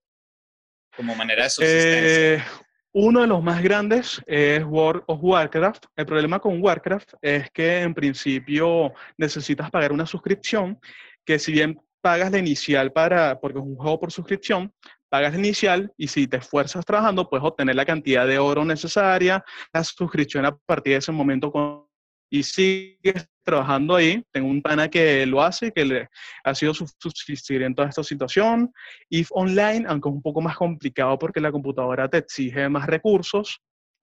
[0.95, 2.33] como manera de subsistencia?
[2.35, 2.43] Eh,
[2.91, 5.85] uno de los más grandes es World of Warcraft.
[5.95, 10.79] El problema con Warcraft es que en principio necesitas pagar una suscripción,
[11.25, 14.71] que si bien pagas la inicial para, porque es un juego por suscripción,
[15.11, 19.43] pagas inicial y si te esfuerzas trabajando, puedes obtener la cantidad de oro necesaria,
[19.73, 21.89] la suscripción a partir de ese momento
[22.29, 24.23] y sigues trabajando ahí.
[24.31, 26.09] Tengo un pana que lo hace, que le
[26.45, 28.71] ha sido subsistir en toda esta situación.
[29.09, 33.59] If Online, aunque es un poco más complicado porque la computadora te exige más recursos.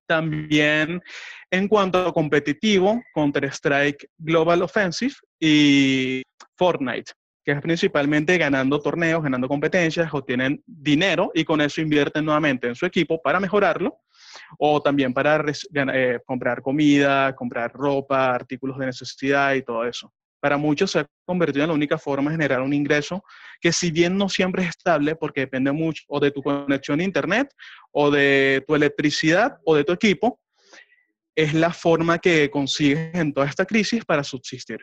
[0.07, 1.01] También
[1.51, 6.23] en cuanto a competitivo, Counter-Strike Global Offensive y
[6.59, 7.13] Fortnite
[7.49, 12.74] que es principalmente ganando torneos, ganando competencias, obtienen dinero y con eso invierten nuevamente en
[12.74, 14.01] su equipo para mejorarlo
[14.59, 15.42] o también para
[15.94, 20.12] eh, comprar comida, comprar ropa, artículos de necesidad y todo eso.
[20.40, 23.24] Para muchos se ha convertido en la única forma de generar un ingreso
[23.62, 27.05] que si bien no siempre es estable porque depende mucho o de tu conexión a
[27.05, 27.49] internet
[27.92, 30.38] o de tu electricidad o de tu equipo,
[31.34, 34.80] es la forma que consigues en toda esta crisis para subsistir.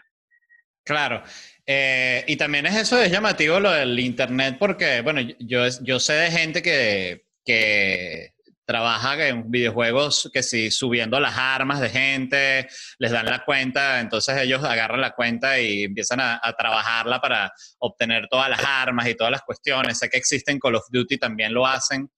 [0.86, 1.24] Claro.
[1.66, 6.14] Eh, y también es eso, es llamativo lo del Internet, porque, bueno, yo, yo sé
[6.14, 12.68] de gente que, que trabaja en videojuegos que si subiendo las armas de gente,
[13.00, 18.28] les dan la cuenta, entonces ellos agarran la cuenta y empiezan a, trabajarla para obtener
[18.30, 20.00] todas las armas y todas las cuestiones.
[20.00, 22.10] Sé que existen Call of Duty, también lo hacen.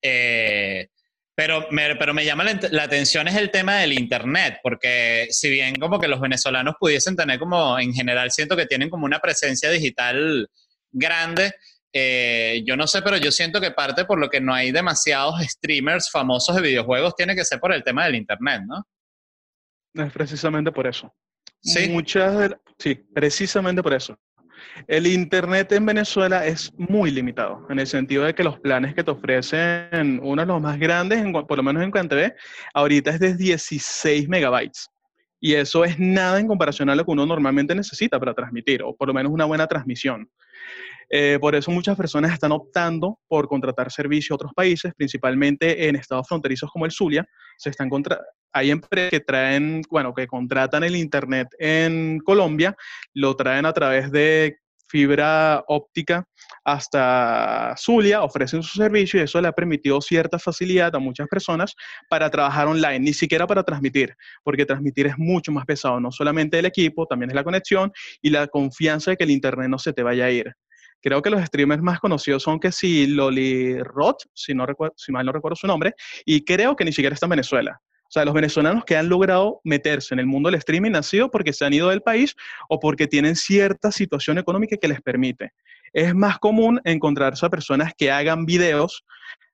[0.00, 0.88] Eh,
[1.34, 5.74] pero me, pero me llama la, atención es el tema del Internet, porque si bien
[5.76, 9.70] como que los venezolanos pudiesen tener como, en general siento que tienen como una presencia
[9.70, 10.48] digital
[10.92, 11.52] grande,
[11.92, 15.40] eh, yo no sé, pero yo siento que parte por lo que no hay demasiados
[15.42, 18.86] streamers famosos de videojuegos tiene que ser por el tema del Internet, ¿no?
[19.94, 21.12] Es precisamente por eso.
[21.62, 21.88] Sí.
[21.88, 24.18] Muchas sí, precisamente por eso.
[24.86, 29.04] El Internet en Venezuela es muy limitado, en el sentido de que los planes que
[29.04, 32.32] te ofrecen, uno de los más grandes, por lo menos en CanTV,
[32.74, 34.90] ahorita es de 16 megabytes.
[35.40, 38.96] Y eso es nada en comparación a lo que uno normalmente necesita para transmitir, o
[38.96, 40.28] por lo menos una buena transmisión.
[41.10, 45.96] Eh, por eso muchas personas están optando por contratar servicio a otros países, principalmente en
[45.96, 47.26] estados fronterizos como el Zulia.
[47.58, 48.20] Se están contra
[48.54, 52.76] hay empresas que traen, bueno, que contratan el Internet en Colombia,
[53.12, 56.24] lo traen a través de fibra óptica
[56.64, 61.74] hasta Zulia, ofrecen su servicio y eso le ha permitido cierta facilidad a muchas personas
[62.08, 66.60] para trabajar online, ni siquiera para transmitir, porque transmitir es mucho más pesado, no solamente
[66.60, 67.92] el equipo, también es la conexión
[68.22, 70.54] y la confianza de que el Internet no se te vaya a ir.
[71.02, 74.64] Creo que los streamers más conocidos son que si Loli Roth, si, no
[74.96, 75.94] si mal no recuerdo su nombre,
[76.24, 77.80] y creo que ni siquiera está en Venezuela.
[78.04, 81.30] O sea, los venezolanos que han logrado meterse en el mundo del streaming han sido
[81.30, 82.36] porque se han ido del país
[82.68, 85.52] o porque tienen cierta situación económica que les permite.
[85.92, 89.04] Es más común encontrarse a personas que hagan videos,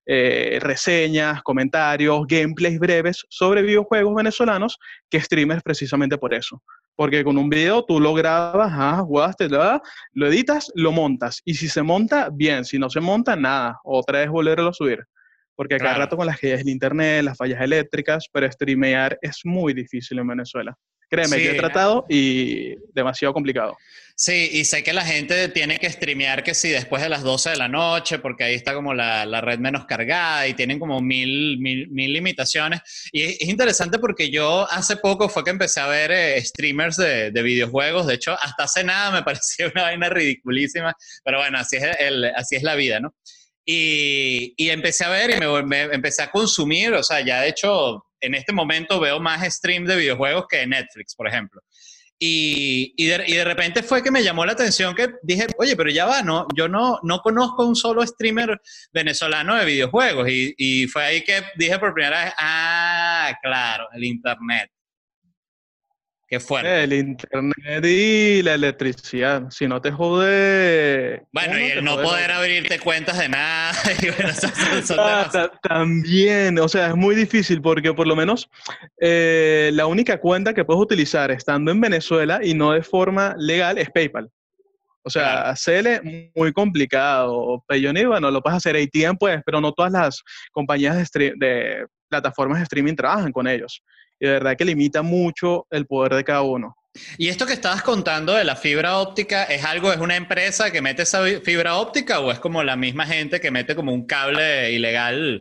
[0.06, 4.78] eh, reseñas, comentarios, gameplays breves sobre videojuegos venezolanos
[5.08, 6.62] que streamers precisamente por eso.
[6.96, 11.40] Porque con un video tú lo grabas, ah, jugaste, lo editas, lo montas.
[11.44, 12.64] Y si se monta, bien.
[12.64, 13.78] Si no se monta, nada.
[13.84, 15.06] Otra vez volverlo a subir
[15.60, 19.40] porque cada rato con las que es el internet, las fallas eléctricas, pero streamear es
[19.44, 20.74] muy difícil en Venezuela.
[21.06, 23.76] Créeme, yo he tratado y demasiado complicado.
[24.14, 27.50] Sí, y sé que la gente tiene que streamear que sí después de las 12
[27.50, 31.02] de la noche, porque ahí está como la, la red menos cargada y tienen como
[31.02, 32.80] mil, mil, mil limitaciones.
[33.12, 37.32] Y es, interesante porque yo hace poco fue que empecé a ver eh, streamers de,
[37.32, 38.06] de, videojuegos.
[38.06, 42.24] De hecho, hasta hace nada me parecía una vaina ridiculísima, pero bueno, así es, el,
[42.34, 43.14] así es la vida, ¿no?
[43.64, 48.34] Y, empecé a ver y me, empecé a consumir, o sea, ya de hecho, en
[48.34, 51.60] este momento veo más stream de videojuegos que Netflix, por ejemplo.
[52.22, 56.04] Y, y, de, repente fue que me llamó la atención que dije, oye, pero ya
[56.04, 58.60] va, no, yo no, no conozco un solo streamer
[58.92, 60.28] venezolano de videojuegos.
[60.28, 64.70] Y, y fue ahí que dije por primera vez, ah, claro, el Internet.
[66.30, 66.84] Qué fuerte.
[66.84, 69.50] El internet y la electricidad.
[69.50, 71.24] Si no te jode.
[71.32, 73.72] Bueno, y el no poder abrirte cuentas de nada.
[74.96, 78.48] Ah, también, o sea, es muy difícil porque por lo menos
[79.00, 83.78] eh, la única cuenta que puedes utilizar estando en Venezuela y no de forma legal
[83.78, 84.30] es PayPal.
[85.02, 87.64] O sea, hacerle muy complicado.
[87.66, 90.22] Payoneer, bueno, lo puedes hacer ATM, pues, pero no todas las
[90.52, 93.82] compañías de, de plataformas de streaming trabajan con ellos
[94.20, 96.76] y de verdad que limita mucho el poder de cada uno.
[97.18, 100.82] ¿Y esto que estabas contando de la fibra óptica es algo, es una empresa que
[100.82, 104.72] mete esa fibra óptica o es como la misma gente que mete como un cable
[104.72, 105.40] ilegal?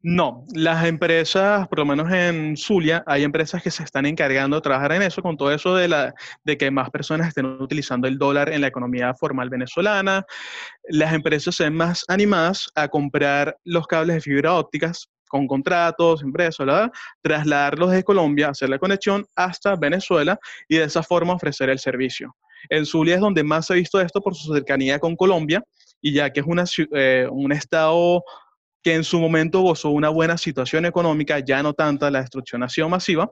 [0.00, 4.62] No, las empresas, por lo menos en Zulia, hay empresas que se están encargando de
[4.62, 8.16] trabajar en eso, con todo eso de, la, de que más personas estén utilizando el
[8.16, 10.24] dólar en la economía formal venezolana.
[10.88, 16.22] Las empresas se ven más animadas a comprar los cables de fibra ópticas con contratos,
[16.22, 16.66] impresos,
[17.22, 22.34] trasladarlos de Colombia, hacer la conexión hasta Venezuela y de esa forma ofrecer el servicio.
[22.68, 25.62] En Zulia es donde más se ha visto esto por su cercanía con Colombia
[26.00, 28.22] y ya que es eh, un estado
[28.82, 32.68] que en su momento gozó una buena situación económica, ya no tanta, la destrucción ha
[32.68, 33.30] sido masiva,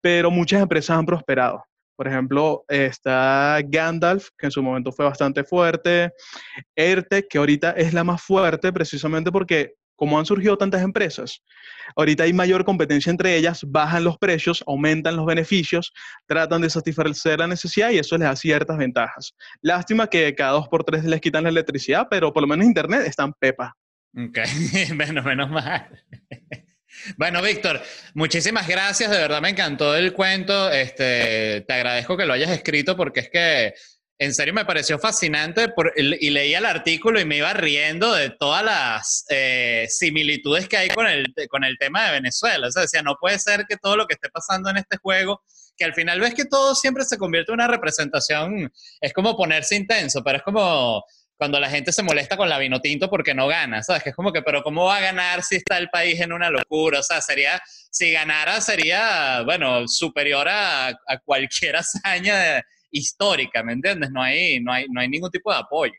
[0.00, 1.64] pero muchas empresas han prosperado.
[1.96, 6.12] Por ejemplo, está Gandalf, que en su momento fue bastante fuerte,
[6.76, 11.42] ERTE, que ahorita es la más fuerte precisamente porque como han surgido tantas empresas,
[11.96, 15.92] ahorita hay mayor competencia entre ellas, bajan los precios, aumentan los beneficios,
[16.26, 19.34] tratan de satisfacer la necesidad y eso les da ciertas ventajas.
[19.60, 23.02] Lástima que cada dos por tres les quitan la electricidad, pero por lo menos Internet
[23.06, 23.76] están pepa.
[24.16, 24.38] Ok,
[24.94, 25.88] menos, menos mal.
[27.16, 27.82] Bueno, Víctor,
[28.14, 29.10] muchísimas gracias.
[29.10, 30.70] De verdad me encantó el cuento.
[30.70, 33.74] Este, te agradezco que lo hayas escrito porque es que
[34.20, 38.64] en serio me pareció fascinante y leía el artículo y me iba riendo de todas
[38.64, 42.66] las eh, similitudes que hay con el, con el tema de Venezuela.
[42.66, 45.42] O sea, decía, no puede ser que todo lo que esté pasando en este juego,
[45.76, 49.76] que al final ves que todo siempre se convierte en una representación, es como ponerse
[49.76, 51.04] intenso, pero es como
[51.36, 54.02] cuando la gente se molesta con la vino tinto porque no gana, ¿sabes?
[54.02, 56.50] Que es como que, pero ¿cómo va a ganar si está el país en una
[56.50, 56.98] locura?
[56.98, 57.60] O sea, sería,
[57.92, 64.10] si ganara sería, bueno, superior a, a cualquier hazaña de histórica, ¿me entiendes?
[64.10, 65.94] No hay, no hay, no hay ningún tipo de apoyo.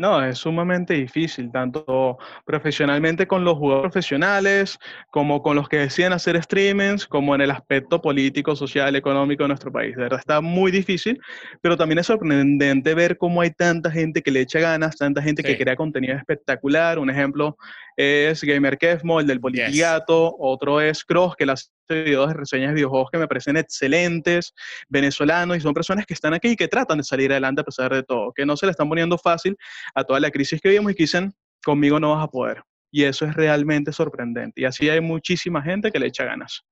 [0.00, 4.78] No, es sumamente difícil, tanto profesionalmente con los jugadores profesionales,
[5.10, 9.48] como con los que deciden hacer streamings, como en el aspecto político, social, económico de
[9.48, 9.96] nuestro país.
[9.96, 11.20] De verdad está muy difícil,
[11.60, 15.42] pero también es sorprendente ver cómo hay tanta gente que le echa ganas, tanta gente
[15.42, 17.00] que crea contenido espectacular.
[17.00, 17.56] Un ejemplo
[17.96, 21.46] es Gamer Kefmo, el del Politigato, otro es Cross, que
[21.88, 24.54] las videos de reseñas de videojuegos que me parecen excelentes,
[24.88, 27.92] venezolanos, y son personas que están aquí y que tratan de salir adelante a pesar
[27.92, 29.56] de todo, que no se le están poniendo fácil
[29.94, 31.32] a toda la crisis que vivimos y que dicen,
[31.64, 32.62] conmigo no vas a poder.
[32.90, 34.62] Y eso es realmente sorprendente.
[34.62, 36.64] Y así hay muchísima gente que le echa ganas.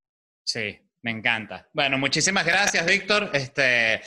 [0.45, 1.69] Sí, me encanta.
[1.73, 4.01] Bueno, muchísimas gracias, Víctor, este,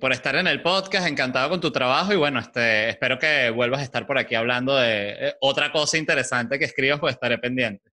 [0.00, 1.08] por estar en el podcast.
[1.08, 4.76] Encantado con tu trabajo y bueno, este, espero que vuelvas a estar por aquí hablando
[4.76, 7.90] de eh, otra cosa interesante que escribas, pues estaré pendiente.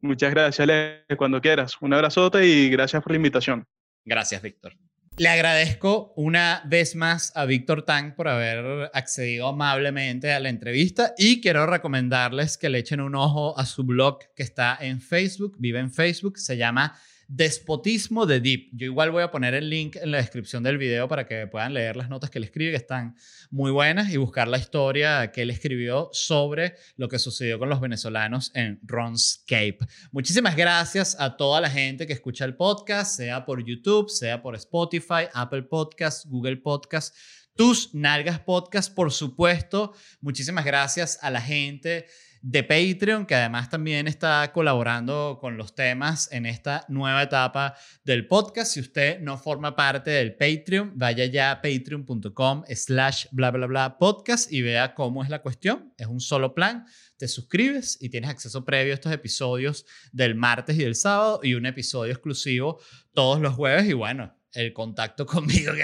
[0.00, 1.74] Muchas gracias, Ale, cuando quieras.
[1.80, 3.66] Un abrazote y gracias por la invitación.
[4.04, 4.74] Gracias, Víctor.
[5.16, 11.12] Le agradezco una vez más a Víctor Tang por haber accedido amablemente a la entrevista
[11.18, 15.56] y quiero recomendarles que le echen un ojo a su blog que está en Facebook,
[15.58, 16.98] vive en Facebook, se llama
[17.32, 18.70] Despotismo de Deep.
[18.72, 21.74] Yo igual voy a poner el link en la descripción del video para que puedan
[21.74, 23.14] leer las notas que él escribe, que están
[23.52, 27.80] muy buenas, y buscar la historia que él escribió sobre lo que sucedió con los
[27.80, 29.78] venezolanos en Ronscape.
[30.10, 34.56] Muchísimas gracias a toda la gente que escucha el podcast, sea por YouTube, sea por
[34.56, 37.16] Spotify, Apple Podcasts, Google Podcasts
[37.56, 39.92] tus nalgas podcast, por supuesto.
[40.22, 42.06] Muchísimas gracias a la gente
[42.42, 47.74] de Patreon, que además también está colaborando con los temas en esta nueva etapa
[48.04, 48.72] del podcast.
[48.72, 53.98] Si usted no forma parte del Patreon, vaya ya a patreon.com slash bla bla bla
[53.98, 55.92] podcast y vea cómo es la cuestión.
[55.98, 56.86] Es un solo plan.
[57.18, 61.54] Te suscribes y tienes acceso previo a estos episodios del martes y del sábado y
[61.54, 62.80] un episodio exclusivo
[63.12, 63.86] todos los jueves.
[63.86, 65.82] Y bueno, el contacto conmigo que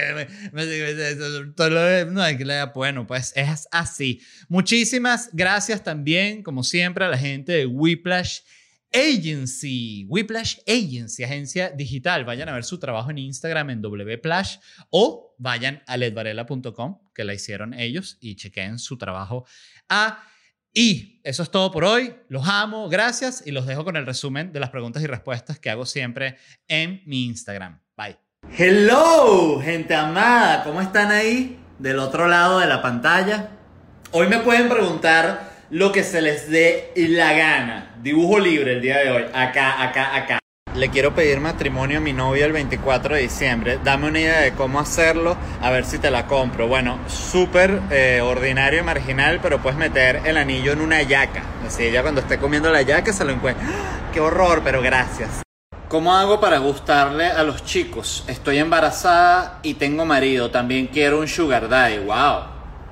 [2.23, 4.21] hay que le bueno pues es así.
[4.49, 8.41] Muchísimas gracias también como siempre a la gente de Whiplash
[8.93, 10.07] Agency.
[10.09, 12.25] Whiplash Agency agencia digital.
[12.25, 14.57] Vayan a ver su trabajo en Instagram en wplash
[14.91, 19.47] o vayan a ledvarela.com que la hicieron ellos y chequen su trabajo
[19.89, 20.23] a
[20.79, 22.15] y eso es todo por hoy.
[22.29, 23.43] Los amo, gracias.
[23.47, 26.37] Y los dejo con el resumen de las preguntas y respuestas que hago siempre
[26.69, 27.86] en mi Instagram.
[28.59, 31.59] Hello, gente amada, ¿cómo están ahí?
[31.79, 33.51] Del otro lado de la pantalla.
[34.13, 37.95] Hoy me pueden preguntar lo que se les dé la gana.
[38.03, 39.25] Dibujo libre el día de hoy.
[39.35, 40.39] Acá, acá, acá.
[40.75, 43.79] Le quiero pedir matrimonio a mi novio el 24 de diciembre.
[43.85, 46.67] Dame una idea de cómo hacerlo, a ver si te la compro.
[46.67, 51.43] Bueno, súper eh, ordinario y marginal, pero puedes meter el anillo en una yaca.
[51.67, 53.67] Así ella cuando esté comiendo la yaca se lo encuentra.
[53.67, 54.11] ¡Ah!
[54.15, 54.63] ¡Qué horror!
[54.65, 55.46] Pero gracias.
[55.89, 58.25] ¿Cómo hago para gustarle a los chicos?
[58.27, 60.51] Estoy embarazada y tengo marido.
[60.51, 61.99] También quiero un sugar daddy.
[61.99, 62.41] ¡Wow!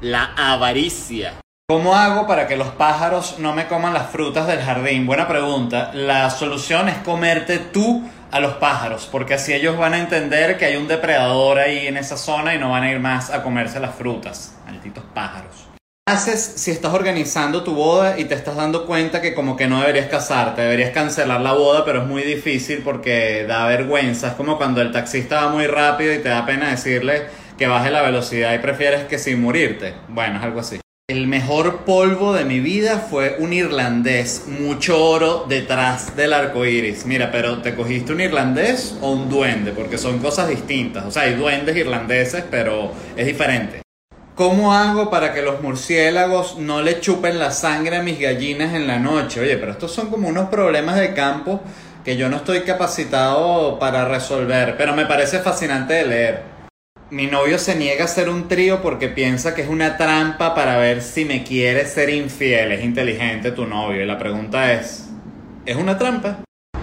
[0.01, 1.35] La avaricia.
[1.69, 5.09] ¿Cómo hago para que los pájaros no me coman las frutas del jardín?
[5.09, 5.91] Buena pregunta.
[5.93, 10.67] La solución es comerte tú a los pájaros, porque así ellos van a entender que
[10.67, 13.81] hay un depredador ahí en esa zona y no van a ir más a comerse
[13.81, 14.55] las frutas.
[14.67, 15.64] Malditos pájaros
[16.07, 19.81] haces si estás organizando tu boda y te estás dando cuenta que como que no
[19.81, 24.29] deberías casarte, deberías cancelar la boda, pero es muy difícil porque da vergüenza.
[24.29, 27.23] Es como cuando el taxista va muy rápido y te da pena decirle
[27.59, 29.95] que baje la velocidad y prefieres que sin morirte.
[30.09, 30.81] Bueno, es algo así.
[31.09, 37.05] El mejor polvo de mi vida fue un irlandés, mucho oro detrás del arco iris.
[37.05, 39.73] Mira, pero ¿te cogiste un irlandés o un duende?
[39.73, 41.05] Porque son cosas distintas.
[41.05, 43.84] O sea, hay duendes irlandeses, pero es diferente.
[44.35, 48.89] ¿Cómo hago para que los murciélagos no le chupen la sangre a mis gallinas en
[48.89, 49.39] la noche?
[49.39, 51.61] Oye, pero estos son como unos problemas de campo
[52.05, 56.43] que yo no estoy capacitado para resolver, pero me parece fascinante de leer.
[57.11, 60.79] Mi novio se niega a hacer un trío porque piensa que es una trampa para
[60.79, 62.73] ver si me quiere ser infiel.
[62.73, 64.03] Es inteligente tu novio.
[64.03, 65.11] Y la pregunta es,
[65.65, 66.39] ¿es una trampa?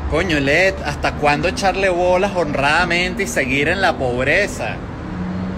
[0.10, 4.78] Coño, Led, ¿hasta cuándo echarle bolas honradamente y seguir en la pobreza?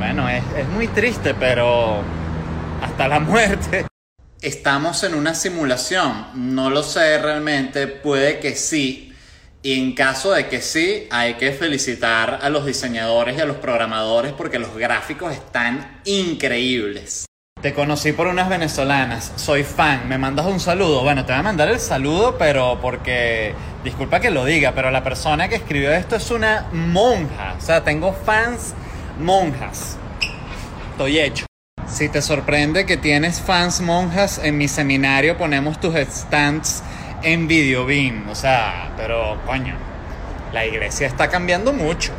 [0.04, 2.02] Bueno, es, muy triste, pero
[2.82, 3.86] hasta la muerte.
[4.42, 9.14] Estamos en una simulación, no lo sé realmente, puede que sí.
[9.62, 13.56] Y en caso de que sí, hay que felicitar a los diseñadores y a los
[13.56, 17.26] programadores porque los gráficos están increíbles.
[17.62, 21.02] Te conocí por unas venezolanas, soy fan, me mandas un saludo.
[21.04, 25.02] Bueno, te voy a mandar el saludo, pero porque, disculpa que lo diga, pero la
[25.02, 27.56] persona que escribió esto es una monja.
[27.58, 28.74] O sea, tengo fans
[29.20, 29.98] monjas.
[30.92, 31.46] Estoy hecho.
[31.88, 36.84] Si te sorprende que tienes fans monjas, en mi seminario ponemos tus stands
[37.24, 38.30] en Videobeam.
[38.30, 39.76] O sea, pero coño,
[40.52, 42.14] la iglesia está cambiando mucho.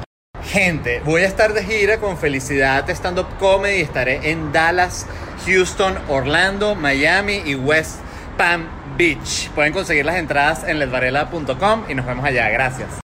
[0.44, 3.80] Gente, voy a estar de gira con Felicidad Stand Up Comedy.
[3.80, 5.06] Estaré en Dallas,
[5.46, 8.00] Houston, Orlando, Miami y West
[8.36, 8.66] Palm
[8.96, 9.50] Beach.
[9.54, 12.48] Pueden conseguir las entradas en ledvarela.com y nos vemos allá.
[12.50, 13.03] Gracias.